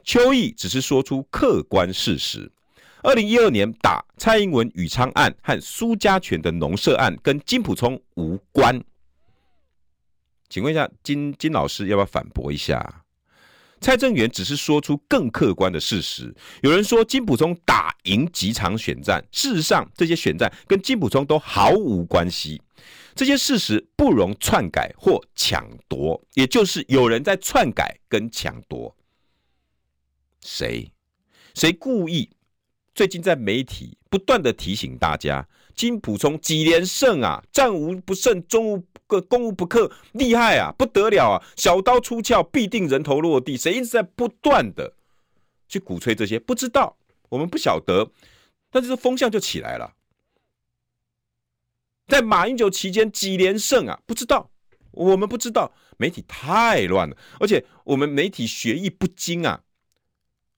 [0.04, 2.52] 邱毅只是说出客观事实。
[3.04, 8.84] 二零一二年打蔡英文宇昌案和苏家全的农舍案跟金普聪无关，
[10.50, 13.04] 请问一下金金老师要不要反驳一下？
[13.80, 16.32] 蔡正元只是说出更客观的事实。
[16.62, 22.62] 有人说金普聪打赢几场选战，事实上这些选战跟金普聪都毫无关系。
[23.16, 28.96] 这些事实不容篡改或抢夺，也就是有人在篡改跟抢夺。
[30.44, 30.92] 谁？
[31.56, 32.30] 谁故意？
[32.94, 43.56] 最近在媒体不断的提醒大家，金普聪几连胜啊，战无不胜，终无个攻无不克，厉害啊，不得了啊，小刀出鞘必定人头落地。
[43.56, 44.94] 谁一直在不断的
[45.70, 46.38] 去鼓吹这些？
[46.38, 46.98] 不知道，
[47.30, 48.12] 我们不晓得，
[48.70, 49.94] 但是这风向就起来了。
[52.08, 54.52] 在马英九期间几连胜啊，不知道，
[54.92, 59.64] 我们不知道，媒体太乱了，而且我们媒体学艺不精啊，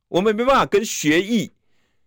[0.08, 1.52] 我们没办法跟学艺。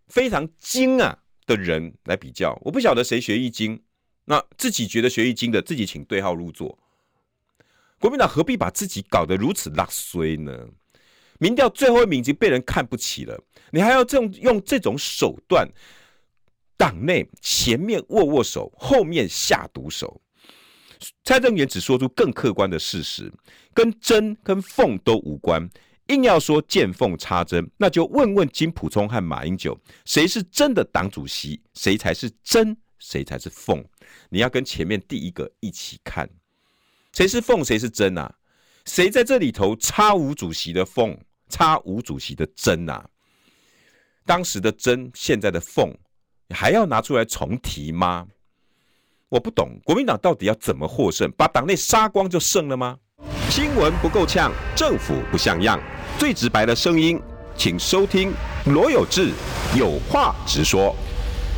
[0.09, 3.81] 非常精啊的人来比较，我不晓得谁学易经，
[4.25, 6.79] 那自己觉得学易经的，自己请对号入座。
[7.99, 10.69] 国民党何必把自己搞得如此拉衰呢？
[11.39, 13.39] 民调最后一名已经被人看不起了，
[13.71, 15.69] 你还要这种用这种手段，
[16.77, 20.21] 党内前面握握手，后面下毒手。
[21.25, 23.31] 蔡正元只说出更客观的事实，
[23.75, 25.69] 跟真跟凤都无关。
[26.09, 33.85] 硬要说见缝插针，那就问问金溥聪和马英九，谁是真的党主席，谁才是真，谁才是凤？
[34.29, 36.29] 你要跟前面第一个一起看，
[37.13, 38.33] 谁是凤，谁是真啊？
[38.85, 43.05] 谁在这里头插吴主席的凤，插吴主席的真啊？
[44.25, 45.93] 当时的真，现在的凤，
[46.51, 48.29] 还要拿出来重提吗？
[49.29, 51.29] 我不懂，国民党到底要怎么获胜？
[51.33, 52.97] 把党内杀光就胜了吗？
[53.51, 55.81] 新闻不够呛，政府不像样，
[56.19, 57.21] 最直白的声音，
[57.57, 58.33] 请收听
[58.65, 59.33] 罗有志
[59.79, 60.97] 有话直说。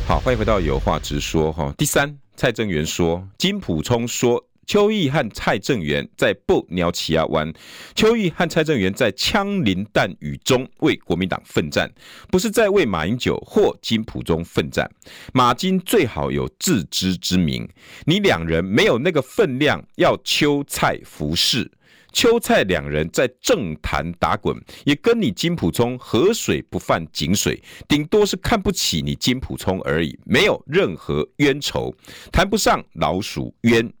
[0.05, 1.73] 好，欢迎回到有话直说哈。
[1.77, 4.45] 第三，蔡正元说，金普聪说。
[4.67, 7.51] 邱毅和蔡正元在布鸟起亚湾，
[7.95, 11.91] 邱毅和蔡正元在枪林弹雨中为国民党奋战，
[12.29, 14.87] 不是在为马英九或金普聪奋战。
[15.33, 17.67] 马金最好有自知之明，
[18.05, 21.71] 你两人没有那个分量，要邱蔡服侍。
[22.11, 31.93] 邱蔡两人在政坛打滚，也跟你金溥聪河水不犯井水，顶多是看不起你金溥聪而已，没有任何冤仇，
[32.31, 33.91] 谈不上老鼠冤。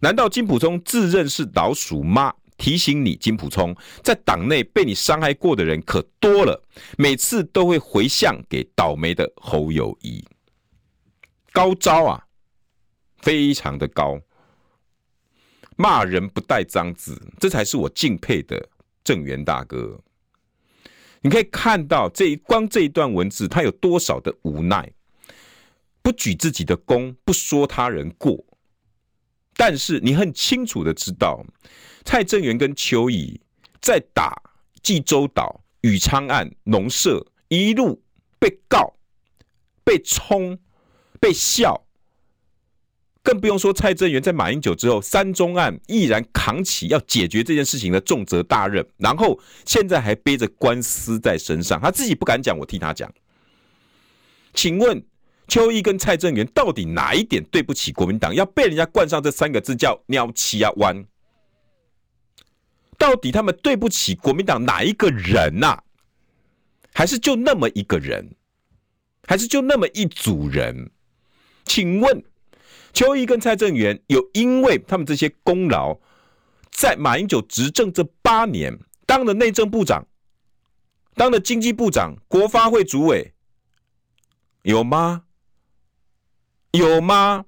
[0.00, 2.32] 难道金溥聪自认是老鼠吗？
[2.56, 6.60] 提醒你，金溥聪在党内被你伤害过的人可多了，
[6.96, 10.24] 每次都会回向给倒霉的侯友谊。
[11.52, 12.22] 高招啊，
[13.18, 14.18] 非常的高。
[15.78, 18.68] 骂人不带脏字，这才是我敬佩的
[19.04, 20.00] 正元大哥。
[21.20, 24.92] 你可以看到这一光这一段文字，他有多少的无奈，
[26.02, 28.44] 不举自己的功，不说他人过。
[29.54, 31.46] 但是你很清楚的知道，
[32.04, 33.40] 蔡正元跟邱毅
[33.80, 34.34] 在打
[34.82, 38.02] 济州岛、宇昌案、农社一路
[38.40, 38.96] 被告、
[39.84, 40.58] 被冲、
[41.20, 41.86] 被笑，
[43.28, 53.12] 更不用说蔡正元在马英九之后三中案毅然扛起要解决这件事情的重责大任，然后现在还背着官司在身上，他自己不敢讲，我替他讲。
[54.54, 55.04] 请问？
[55.46, 61.06] 邱毅跟蔡正元到底哪一点对不起国民党，要被人家冠上这三个字叫“鸟七啊弯”？
[62.98, 65.82] 到底他们对不起国民党哪一个人呐、啊？
[66.92, 68.26] 还是就那么一个人？
[69.26, 70.90] 还是就那么一组人？
[71.64, 72.22] 请问
[72.98, 75.96] 邱毅跟蔡正元有因为他们这些功劳，
[76.72, 80.04] 在马英九执政这八年当了内政部长，
[81.14, 83.32] 当了经济部长、国发会主委，
[84.62, 85.22] 有吗？
[86.72, 87.44] 有吗？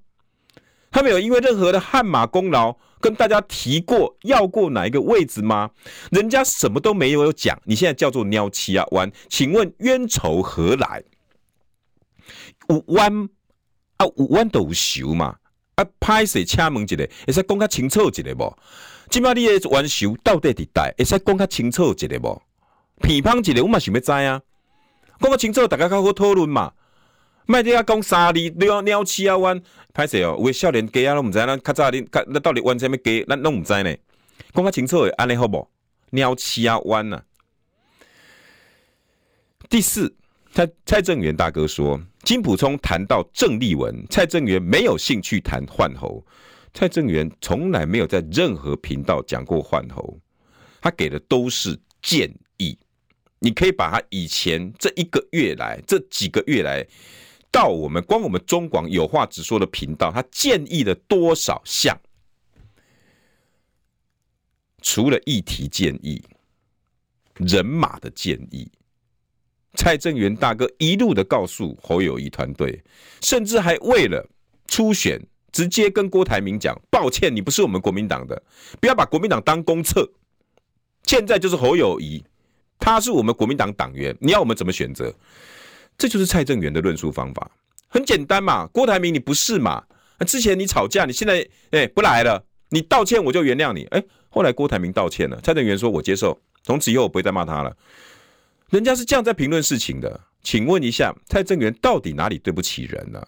[0.93, 5.73] 他们有因为任何的汗马功劳跟大家提过要过哪一个位置吗？
[6.13, 9.11] 人家什么都没有讲，你现在叫做鸟七啊弯？
[9.29, 11.03] 请问冤仇何来？
[12.69, 13.29] 五弯
[13.97, 15.39] 啊，五弯都有嘛？
[15.81, 18.59] 啊，歹势请问一个，会使讲较清楚一个无？
[19.09, 20.85] 今摆你的冤仇到底伫倒？
[20.99, 22.43] 会使讲较清楚一个无？
[23.01, 24.43] 偏方一个，我嘛想要知啊，
[25.19, 26.73] 讲较清楚，大家较好讨论嘛。
[27.47, 29.61] 卖你啊，讲三字鸟鸟七啊弯，
[29.95, 33.97] 歹势哦，有个少年家啊，拢毋知咱较早恁，咱到底弯啥物家，咱拢毋知呢。
[34.53, 35.69] 讲较清楚诶，安尼好无？
[36.11, 37.23] 鸟七啊弯啊。
[39.69, 40.15] 第四，
[40.53, 46.25] 蔡蔡正元大哥说，金普聪谈到郑丽文，蔡正元没有兴趣谈换候。
[46.73, 50.17] 蔡正元从来没有在任何频道讲过换候，
[50.81, 52.79] 他给的都是建议。
[53.41, 56.87] 你可以把他以前这一个月来，这几个月来。
[57.51, 62.01] 到我们光我们中广有话直说的频道，他建议了多少项？
[64.83, 66.23] 除了议题建议、
[67.35, 68.71] 人马的建议，
[69.75, 72.83] 蔡正元大哥一路的告诉侯友宜团队，
[73.21, 74.29] 甚至还为了
[74.67, 75.21] 初选，
[75.53, 78.43] 直接跟郭台铭讲：“抱歉，你不是我们国民党的，
[78.81, 80.11] 不要把国民党当公厕。
[81.05, 82.23] 现在就是侯友宜，
[82.79, 85.15] 他是我们国民党党员，你要我们怎么选择？”
[85.97, 87.51] 这就是蔡正元的论述方法，
[87.89, 88.67] 很简单嘛。
[88.69, 89.85] 郭台铭，你不是嘛？
[90.27, 93.85] 之前你吵架，你现在哎不来了，你道歉我就原谅你。
[93.91, 97.77] 哎，后来郭台铭道歉了，蔡正元说：“我接受，从此以后我不会再骂他了。”
[98.71, 100.21] 人家是这样在评论事情的。
[100.43, 103.23] 请问一下，蔡正元到底哪里对不起人呢？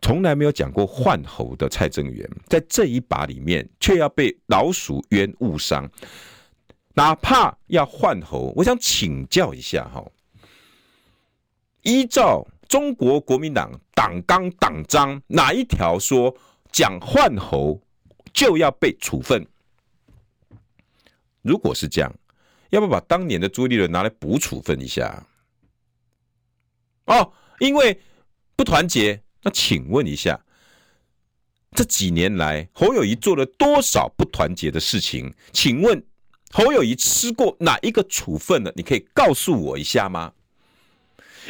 [0.00, 5.90] 从来没有讲过换猴的蔡正元，在这一把里面却要被老鼠冤误伤。
[6.94, 10.02] 哪怕要换猴，我想请教一下哈。
[11.82, 16.34] 依照中国国民党党纲党章，哪一条说
[16.72, 17.80] 讲换猴
[18.32, 19.46] 就要被处分？
[21.48, 22.14] 如果是这样，
[22.68, 25.26] 要不要把当年的朱立伦拿来补处分一下？
[27.06, 27.98] 哦，因为
[28.54, 29.22] 不团结。
[29.40, 30.38] 那请问一下，
[31.72, 35.32] 这几年来侯友宜做了多少不团结的事情？
[35.52, 36.04] 请问
[36.50, 38.70] 侯友宜吃过哪一个处分呢？
[38.76, 40.32] 你可以告诉我一下吗？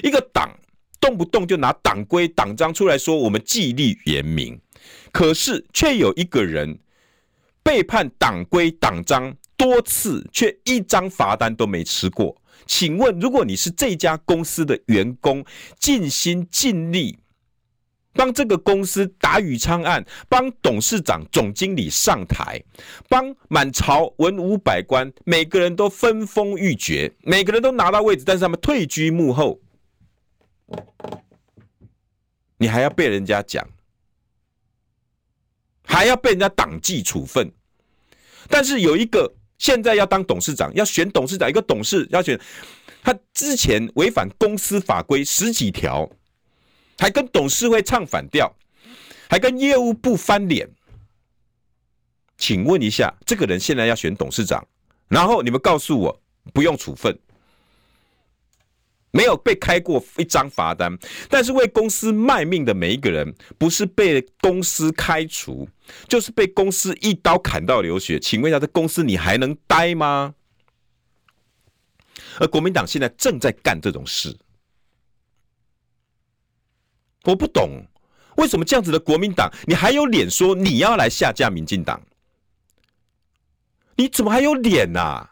[0.05, 0.57] 一个党
[1.01, 4.61] 动不动就拿党规党章出来说我们纪律严明，
[5.11, 6.79] 可是却有一个人
[7.65, 12.41] 背叛党规党章多次，却一张罚单都没吃过。
[12.65, 15.45] 请问，如果你是这家公司的员工，
[15.81, 17.19] 尽心尽力
[18.13, 22.63] 帮这个公司打宇昌案，帮董事长、总经理上台，
[23.09, 29.59] 帮满朝文武百官，每个人都分封玉爵，每个人都拿到位置，但是他们退居幕后，
[32.59, 33.67] 你还要被人家讲，
[35.85, 37.51] 还要被人家党纪处分，
[38.49, 39.35] 但是有一个。
[39.59, 42.41] 现在要当董事长，要选董事长，一个董事要选，
[43.03, 46.09] 他之前违反公司法规十几条，
[46.99, 48.55] 还跟董事会唱反调，
[49.29, 50.69] 还跟业务部翻脸。
[52.37, 54.65] 请问一下，这个人现在要选董事长，
[55.09, 56.21] 然后你们告诉我
[56.55, 57.19] 不用处分。
[59.19, 60.97] 没有被开过一张罚单，
[61.29, 65.69] 但是为公司卖命的每一个人，不是被公司开除，
[66.07, 68.17] 就是被公司一刀砍到流血。
[68.21, 70.37] 请问一下，这公司你还能待吗？
[72.39, 74.39] 而国民党现在正在干这种事，
[77.25, 77.85] 我不懂
[78.37, 82.01] 为什么这样子的国民党，你还有脸说你要来下架民进党？
[83.97, 85.29] 你怎么还有脸呐？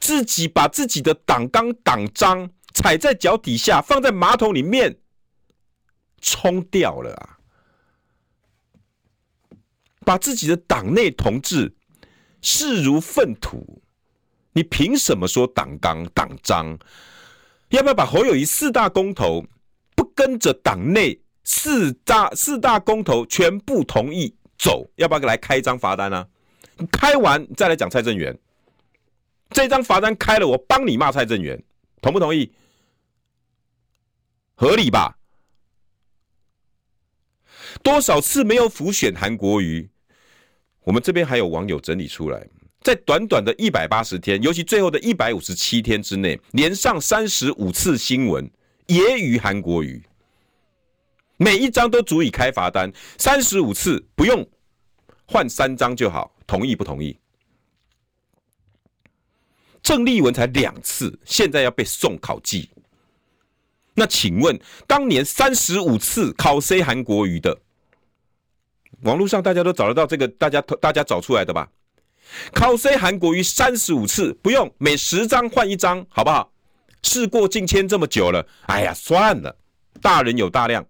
[0.00, 4.98] 自己把自己的党纲党章踩在脚底下，放在马桶里面
[6.20, 7.38] 冲掉了啊！
[10.04, 11.76] 把自己的党内同志
[12.40, 13.82] 视如粪土，
[14.52, 16.78] 你凭什么说党纲党章？
[17.68, 19.44] 要不要把侯友宜四大公投
[19.94, 24.90] 不跟着党内四大四大公投全部同意走？
[24.96, 26.26] 要不要来开一张罚单呢？
[26.90, 28.36] 开完再来讲蔡正元。
[29.50, 31.62] 这张罚单开了，我帮你骂蔡正元，
[32.00, 32.50] 同不同意？
[34.54, 35.16] 合理吧？
[37.82, 39.88] 多少次没有浮选韩国瑜？
[40.82, 42.46] 我们这边还有网友整理出来，
[42.80, 48.50] 在短短的一百八十天，尤其最后的一百五十七天之内，连上三十五次新闻，
[48.86, 50.02] 揶揄韩国瑜，
[51.36, 54.48] 每一张都足以开罚单，三十五次不用
[55.26, 57.19] 换三张就好，同意不同意？
[59.82, 62.68] 郑丽文才两次，现在要被送考绩。
[63.94, 67.58] 那请问，当年三十五次考 C 韩国瑜的，
[69.02, 71.68] 网络上大家都找得到这个，大家大家找出来的吧？
[72.52, 76.52] 考 C 韩国瑜三十五次，不用每十张换一张，好不好？
[77.02, 79.56] 事过境迁这么久了，哎呀，算了，
[80.00, 80.86] 大人有大量，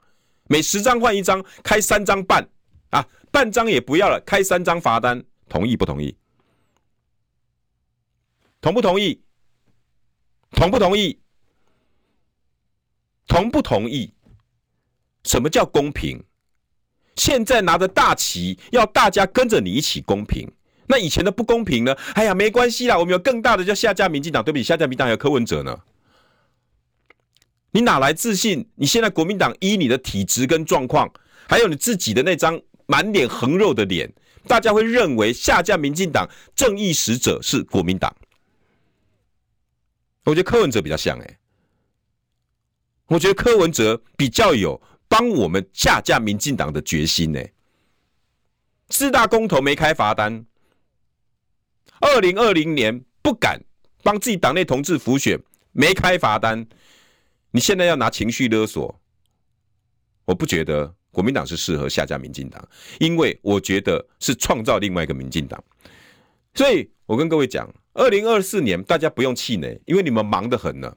[0.48, 2.46] 每十张换一张，开三张半
[2.90, 6.14] 啊，半张也不要了，开三张罚单，同意不同意？
[8.60, 9.22] 同不同意？
[10.52, 11.18] 同不同意？
[13.26, 14.12] 同不同意？
[15.24, 16.22] 什么叫公平？
[17.16, 20.50] 现在拿着大旗，要大家跟着你一起公平。
[20.86, 21.94] 那以前的不公平呢？
[22.14, 25.78] 哎呀，没关系啦，我们有更大的叫下架民进党，对不起，下架民进党还有柯文哲呢。
[27.70, 28.68] 你哪来自信？
[28.74, 31.08] 你现在国民党依你的体质跟状况，
[31.48, 34.12] 还有你自己的那张满脸横肉的脸，
[34.48, 38.12] 大家会认为下架民进党正义使者是国民党。
[40.30, 41.38] 我觉得柯文哲比较像哎、
[43.06, 47.44] 我觉得柯文哲比较有帮我们下架民进党的决心呢、
[48.90, 50.46] 四大公投没开罚单，
[51.98, 53.60] 二零二零年不敢
[54.04, 55.36] 帮自己党内同志浮选，
[55.72, 56.64] 没开罚单。
[57.50, 59.00] 你现在要拿情绪勒索，
[60.26, 62.68] 我不觉得国民党是适合下架民进党，
[63.00, 65.60] 因为我觉得是创造另外一个民进党。
[66.54, 67.68] 所以我跟各位讲。
[67.92, 70.96] 二零二四年，大家不用气馁，因为你们忙得很呢。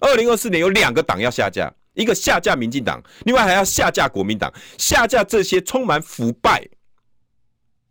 [0.00, 6.66] 二零二四年有两个党要下架，一个下架民进党，另外还要下架国民党，下架这些充满腐败、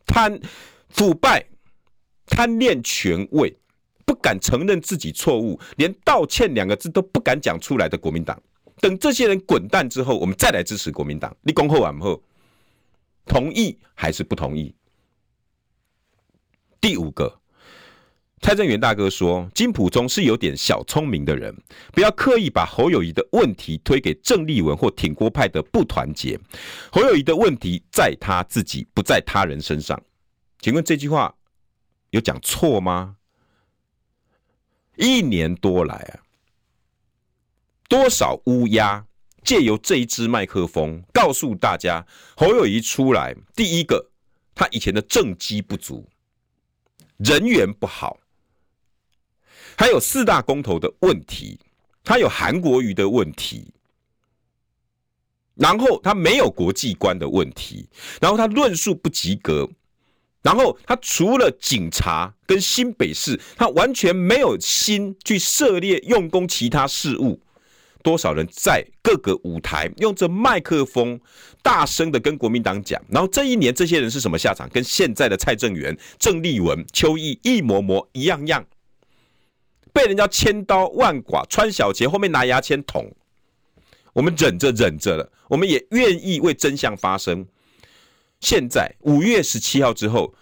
[0.07, 0.39] 贪
[0.89, 1.45] 腐败、
[2.25, 3.55] 贪恋权位、
[4.05, 8.41] 不敢承认自己错误、连道歉两个字都不敢讲出来的国民党。
[8.77, 11.35] 等这些人滚蛋之后，我们再来支持国民党。
[11.41, 12.19] 你恭候完后，
[13.27, 14.73] 同意还是不同意？
[16.81, 17.39] 第五个。
[18.41, 21.55] 蔡正元大哥说：“金溥聪是有点小聪明的人，
[21.91, 26.39] 不要刻意把侯友谊的问题推给郑丽文或挺郭派的不团结。
[26.91, 30.01] 侯友谊的问题在他自己，不在他人身上。
[30.61, 31.35] 请问这句话
[32.11, 33.17] 有讲错吗？
[34.95, 36.23] 一年多来啊，
[37.87, 39.05] 多少乌鸦
[39.43, 44.11] 借由这一支麦克风告诉大家，侯友谊出来，第一个，
[44.55, 46.07] 他以前的政绩不足，
[47.17, 48.17] 人缘不好，
[49.79, 51.57] 他有四大公投的问题，
[52.03, 53.73] 他有韩国瑜的问题，
[55.55, 57.87] 然后他没有国际观的问题，
[58.19, 59.69] 然后他论述不及格。
[60.41, 67.39] 然后他除了警察跟新北市，他完全没有心去涉猎用功其他事务。
[68.03, 71.17] 多少人在各个舞台用着麦克风
[71.61, 74.67] 大声的跟国民党讲，然后这一年这些人是什么下场？
[74.67, 78.65] 跟现在的蔡正元、郑丽文、邱毅一模模一样样，
[79.99, 83.13] 被人家千刀万剐，穿小鞋后面拿牙签捅。
[84.13, 87.45] 我们忍着忍着了，我们也愿意为真相发声。
[88.39, 90.33] 现在五月十七号之后，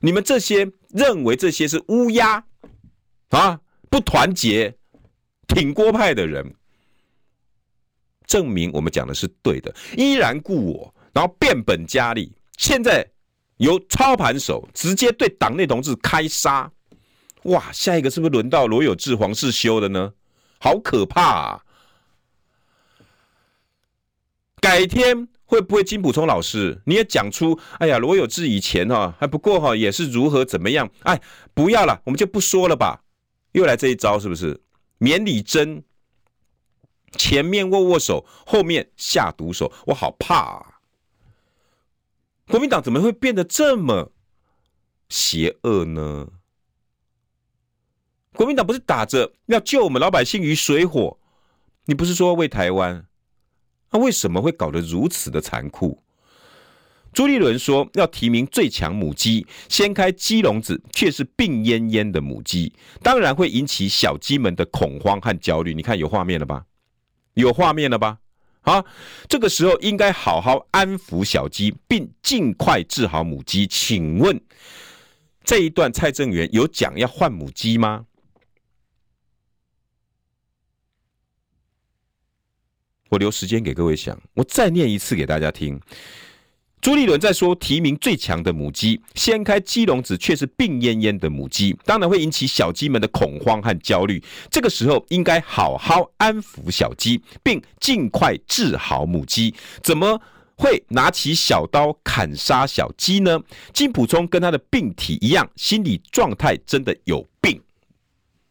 [0.00, 2.44] 你们这些认为这些是乌鸦
[3.28, 4.74] 啊，不团结、
[5.46, 6.52] 挺郭派的人，
[8.26, 12.32] 证明我们讲的是对的，依然故我，然后变本加厉。
[12.58, 13.08] 现在
[13.58, 16.68] 由操盘手直接对党内同志开杀，
[17.44, 17.72] 哇！
[17.72, 20.12] 下一个是不是轮到罗有志、黄世修的呢？
[20.60, 21.64] 好可怕啊！
[24.60, 25.28] 改天。
[25.46, 27.60] 会不会金溥聪老师你也讲出？
[27.78, 30.90] 哎呀，罗有志以前哈还不过哈，也是如何怎么样？
[31.00, 31.20] 哎，
[31.52, 33.04] 不要了，我们就不说了吧。
[33.52, 34.62] 又来这一招是不是？
[34.98, 35.84] 免礼真，
[37.12, 40.80] 前面握握手，后面下毒手，我好怕啊！
[42.48, 44.12] 国民党怎么会变得这么
[45.08, 46.28] 邪恶呢？
[48.34, 51.16] 国民党不是打着要救我们老百姓于水火？
[51.86, 53.06] 你不是说为台湾？
[53.92, 56.02] 那为什么会搞得如此的残酷？
[57.12, 62.72] 朱立伦说要提名最强母鸡，掀开鸡笼子却是病恹恹的母鸡，
[63.02, 65.72] 当然会引起小鸡们的恐慌和焦虑。
[65.72, 66.64] 你看有画面了吧？
[67.34, 68.18] 有画面了吧？
[68.62, 68.84] 啊，
[69.28, 73.64] 这个时候应该好好安抚小鸡，并尽快治好母鸡。
[73.64, 74.40] 请问
[75.44, 78.06] 这一段蔡正元有讲要换母鸡吗？
[83.14, 85.80] 我留时间给各位想，我再念一次给大家听。
[86.80, 94.20] 朱立伦在说提名最强的母鸡，掀开鸡笼子却是病恹恹的母鸡，当然会引起小鸡们的恐慌和焦虑。
[94.50, 99.54] 这个时候应该好好安抚小鸡，并尽快治好母鸡。
[99.80, 100.20] 怎么
[100.56, 103.40] 会拿起小刀砍杀小鸡呢？
[103.72, 107.62] 金普聪跟他的病体一样，心理状态真的有病。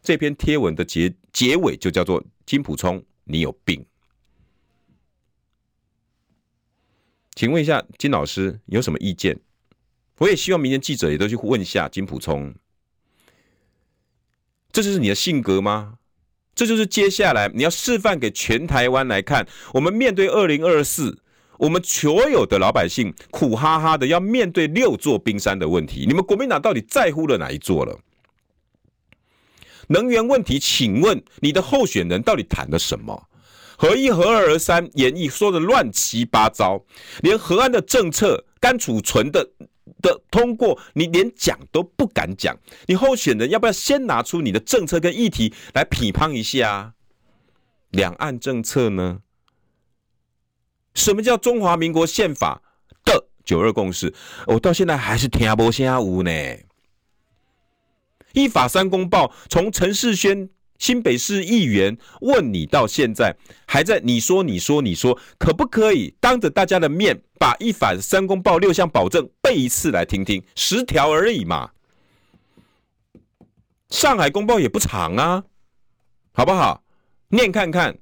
[0.01, 3.85] 这篇贴文的结结尾就叫做金普聪，你有病。
[7.35, 9.39] 请问一下金老师有什么意见？
[10.19, 12.53] 我也希望明天记者也都去问一下金普聪，
[14.71, 15.95] 这就是你的性格吗？
[16.55, 21.19] 这就是接下来你要示范给全台湾来看，我们面对二零二四，
[21.57, 27.99] 我们所有的老百姓苦哈哈的要面对六座冰山的问题，你们国民党到底在乎了哪一座了？
[29.87, 33.27] 能源问题，请问你的候选人到底谈了什么？
[33.77, 36.83] 合一、合二、而三，演绎说的乱七八糟，
[37.21, 39.49] 连核安的政策、干储存的
[40.01, 42.57] 的通过，你连讲都不敢讲。
[42.87, 46.93] 你候选人要不要先拿出你的政策跟议题来批判一下？
[47.89, 49.21] 两岸政策呢？
[50.93, 52.61] 什么叫中华民国宪法
[53.03, 54.13] 的九二共识？
[54.47, 56.31] 我到现在还是听不下无呢。
[58.33, 60.49] 依法三公报从陈世轩。
[60.79, 70.43] 新北市议员问你到现在还在你说你说你说，可不可以当着大家的面把一反三公报六项保证背一次来听听？
[70.55, 71.71] 十条而已嘛。
[73.89, 75.43] 上海公报也不长啊，
[76.33, 76.83] 好不好？
[77.29, 77.97] 念看看。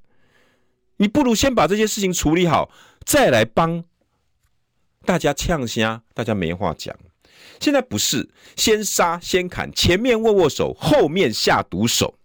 [0.98, 2.70] 你不如先把这些事情处理好，
[3.06, 3.84] 再来帮
[5.04, 6.96] 大家呛声，大家没话讲。
[7.60, 12.16] 现在不是先杀先砍，前面握握手，后面下毒手。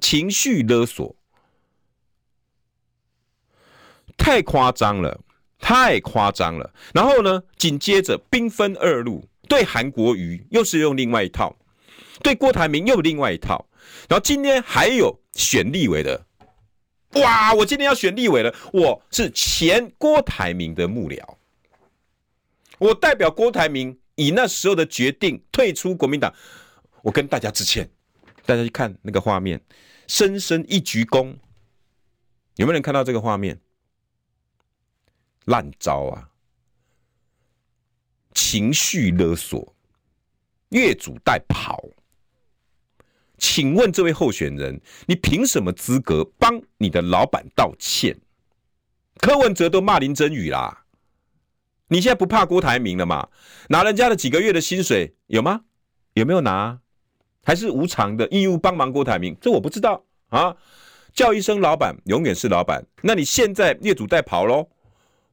[0.00, 1.14] 情绪勒索
[4.16, 5.20] 太夸张了，
[5.58, 6.72] 太夸张了。
[6.92, 11.56] 然后呢，紧接着兵分二路，对韩国瑜又是用另外一套，
[12.22, 13.66] 对郭台铭又另外一套。
[14.08, 16.26] 然后今天还有选立委的，
[17.14, 17.54] 哇！
[17.54, 21.22] 我今天要选立委了，我是前郭台铭的幕僚，
[22.78, 26.34] 我代表郭台铭以那时候的决定退出国民党，
[27.02, 27.88] 我跟大家致歉。
[28.48, 29.62] 大家去看那个画面。
[30.06, 31.36] 深深一鞠躬，
[32.56, 33.60] 有没有人看到这个画面？
[35.44, 36.30] 烂招啊！
[38.32, 39.76] 情绪勒索，
[40.70, 41.90] 业主带跑，
[43.36, 48.18] 请问这位候选人，你凭什么资格帮你的老板道歉？
[49.18, 50.86] 柯文哲都骂林真宇啦，
[51.88, 53.28] 你现在不怕郭台铭了吗？
[53.68, 55.66] 拿人家的几个月的薪水有吗？
[56.14, 56.80] 有没有拿？
[57.44, 59.36] 还是无偿的义务帮忙郭台铭？
[59.40, 60.56] 这我不知道啊。
[61.14, 62.84] 叫一声老板，永远是老板。
[63.02, 64.68] 那你现在业主代跑喽？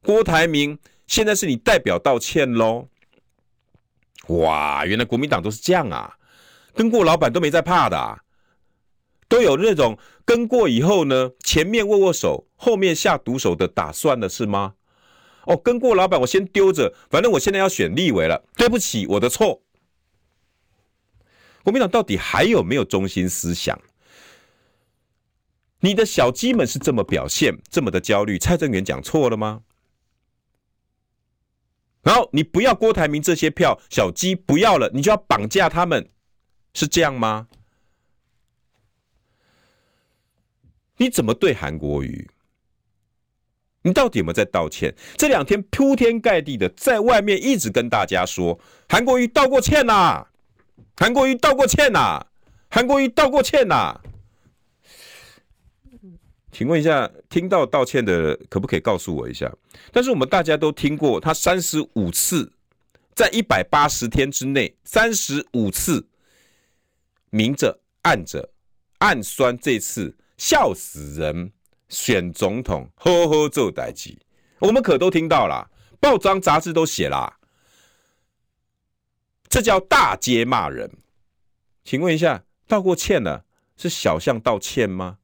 [0.01, 2.88] 郭台铭现在是你代表道歉喽？
[4.30, 6.16] 哇，原来国民党都是这样啊！
[6.74, 8.18] 跟过老板都没在怕的啊，
[9.28, 14.74] 都有那种跟过以后呢，前面握握手，后面下毒手的打算了是吗？
[15.45, 19.62] 哦，跟过老板我先丢着，反正我现在要选立委了，对不起，我的错。
[21.66, 23.82] 国民党到底还有没有中心思想？
[25.80, 29.63] 你的小鸡们是这么表现，这么的焦虑，蔡正元讲错了吗？
[32.03, 36.07] 然后你不要郭台铭这些票，小鸡不要了，你就要绑架他们，
[36.76, 37.47] 是这样吗？
[40.97, 42.30] 你怎么对韩国瑜？
[43.82, 44.95] 你到底有没有在道歉？
[45.18, 50.28] 这两天铺天盖地的在外面一直跟大家说，韩国瑜道过歉呐，
[50.95, 52.26] 韩国瑜道过歉呐，
[52.69, 53.99] 韩国瑜道过歉呐。
[56.51, 59.53] 请问一下，听到道歉的可不可以告诉我一下？
[59.91, 62.53] 但是我们大家都听过，他三十五次
[63.13, 66.07] 在一百八十天之内，三十五次
[67.30, 68.49] 明着暗着
[68.99, 71.51] 暗酸，这次笑死人，
[71.89, 74.17] 选总统呵呵做代志，
[74.59, 75.69] 我们可都听到了，
[75.99, 77.34] 报章杂志都写了，
[79.56, 80.91] 这叫大街骂人。
[81.86, 83.45] 请问一下，道过歉了，
[83.78, 85.20] 是小象道歉吗？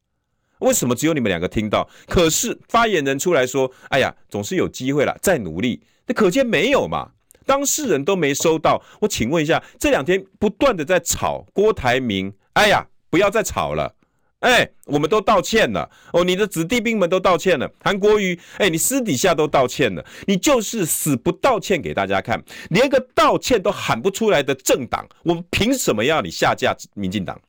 [0.59, 1.89] 为什么只有你们两个听到？
[2.07, 7.11] 可是发言人出来说：“哎呀，总是有机会了，再努力。”那可见没有嘛？
[7.45, 8.81] 当事人都没收到。
[9.01, 13.95] 我请问一下，这两天不断的在吵郭台铭，哎呀，不要再吵了。
[14.41, 15.89] 哎，我们都道歉了。
[16.13, 17.71] 哦，你的子弟兵们都道歉了。
[17.83, 20.05] 韩国瑜，哎，你私底下都道歉了。
[20.27, 27.39] 你就是死不道歉给大家看，连个道歉都喊不出来的政党，我们凭什么要你下架民进党？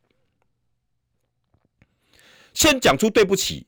[2.54, 3.66] 先讲出对不起，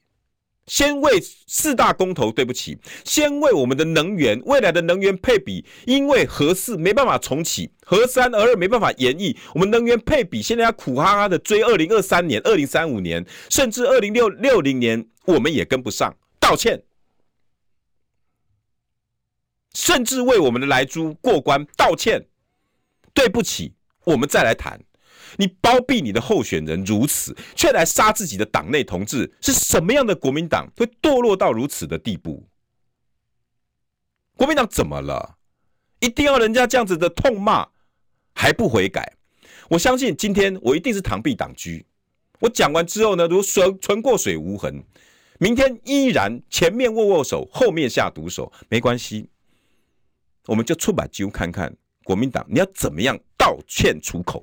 [0.66, 16.82] 先为四大公投对不起，先为我们的能源未来的能源配比，因为核四没办法重启，核三核二没办法延役，我们能源配比现在要苦哈哈的追二零二三年、二零三五年，甚至二零六六零年，我们也跟不上，道歉，
[19.74, 22.26] 甚至为我们的莱猪过关道歉，
[23.12, 24.80] 对不起，我们再来谈。
[25.36, 32.46] 你包庇你的候选人如此，却来杀自己的党内同志，是什么样的国民党会堕落到如此的地步？
[34.36, 35.36] 国民党怎么了？
[36.00, 37.68] 一定要人家这样子的痛骂
[38.34, 39.14] 还不悔改？
[39.70, 41.70] 我相信今天我一定是螳臂挡车。
[42.40, 44.84] 我讲完之后呢，如水纯过水无痕，
[45.38, 49.28] 明天依然前面握握手，后面下毒手，没关系，
[50.46, 54.42] 我们就出把揪看看国民党你要怎么样道歉出口。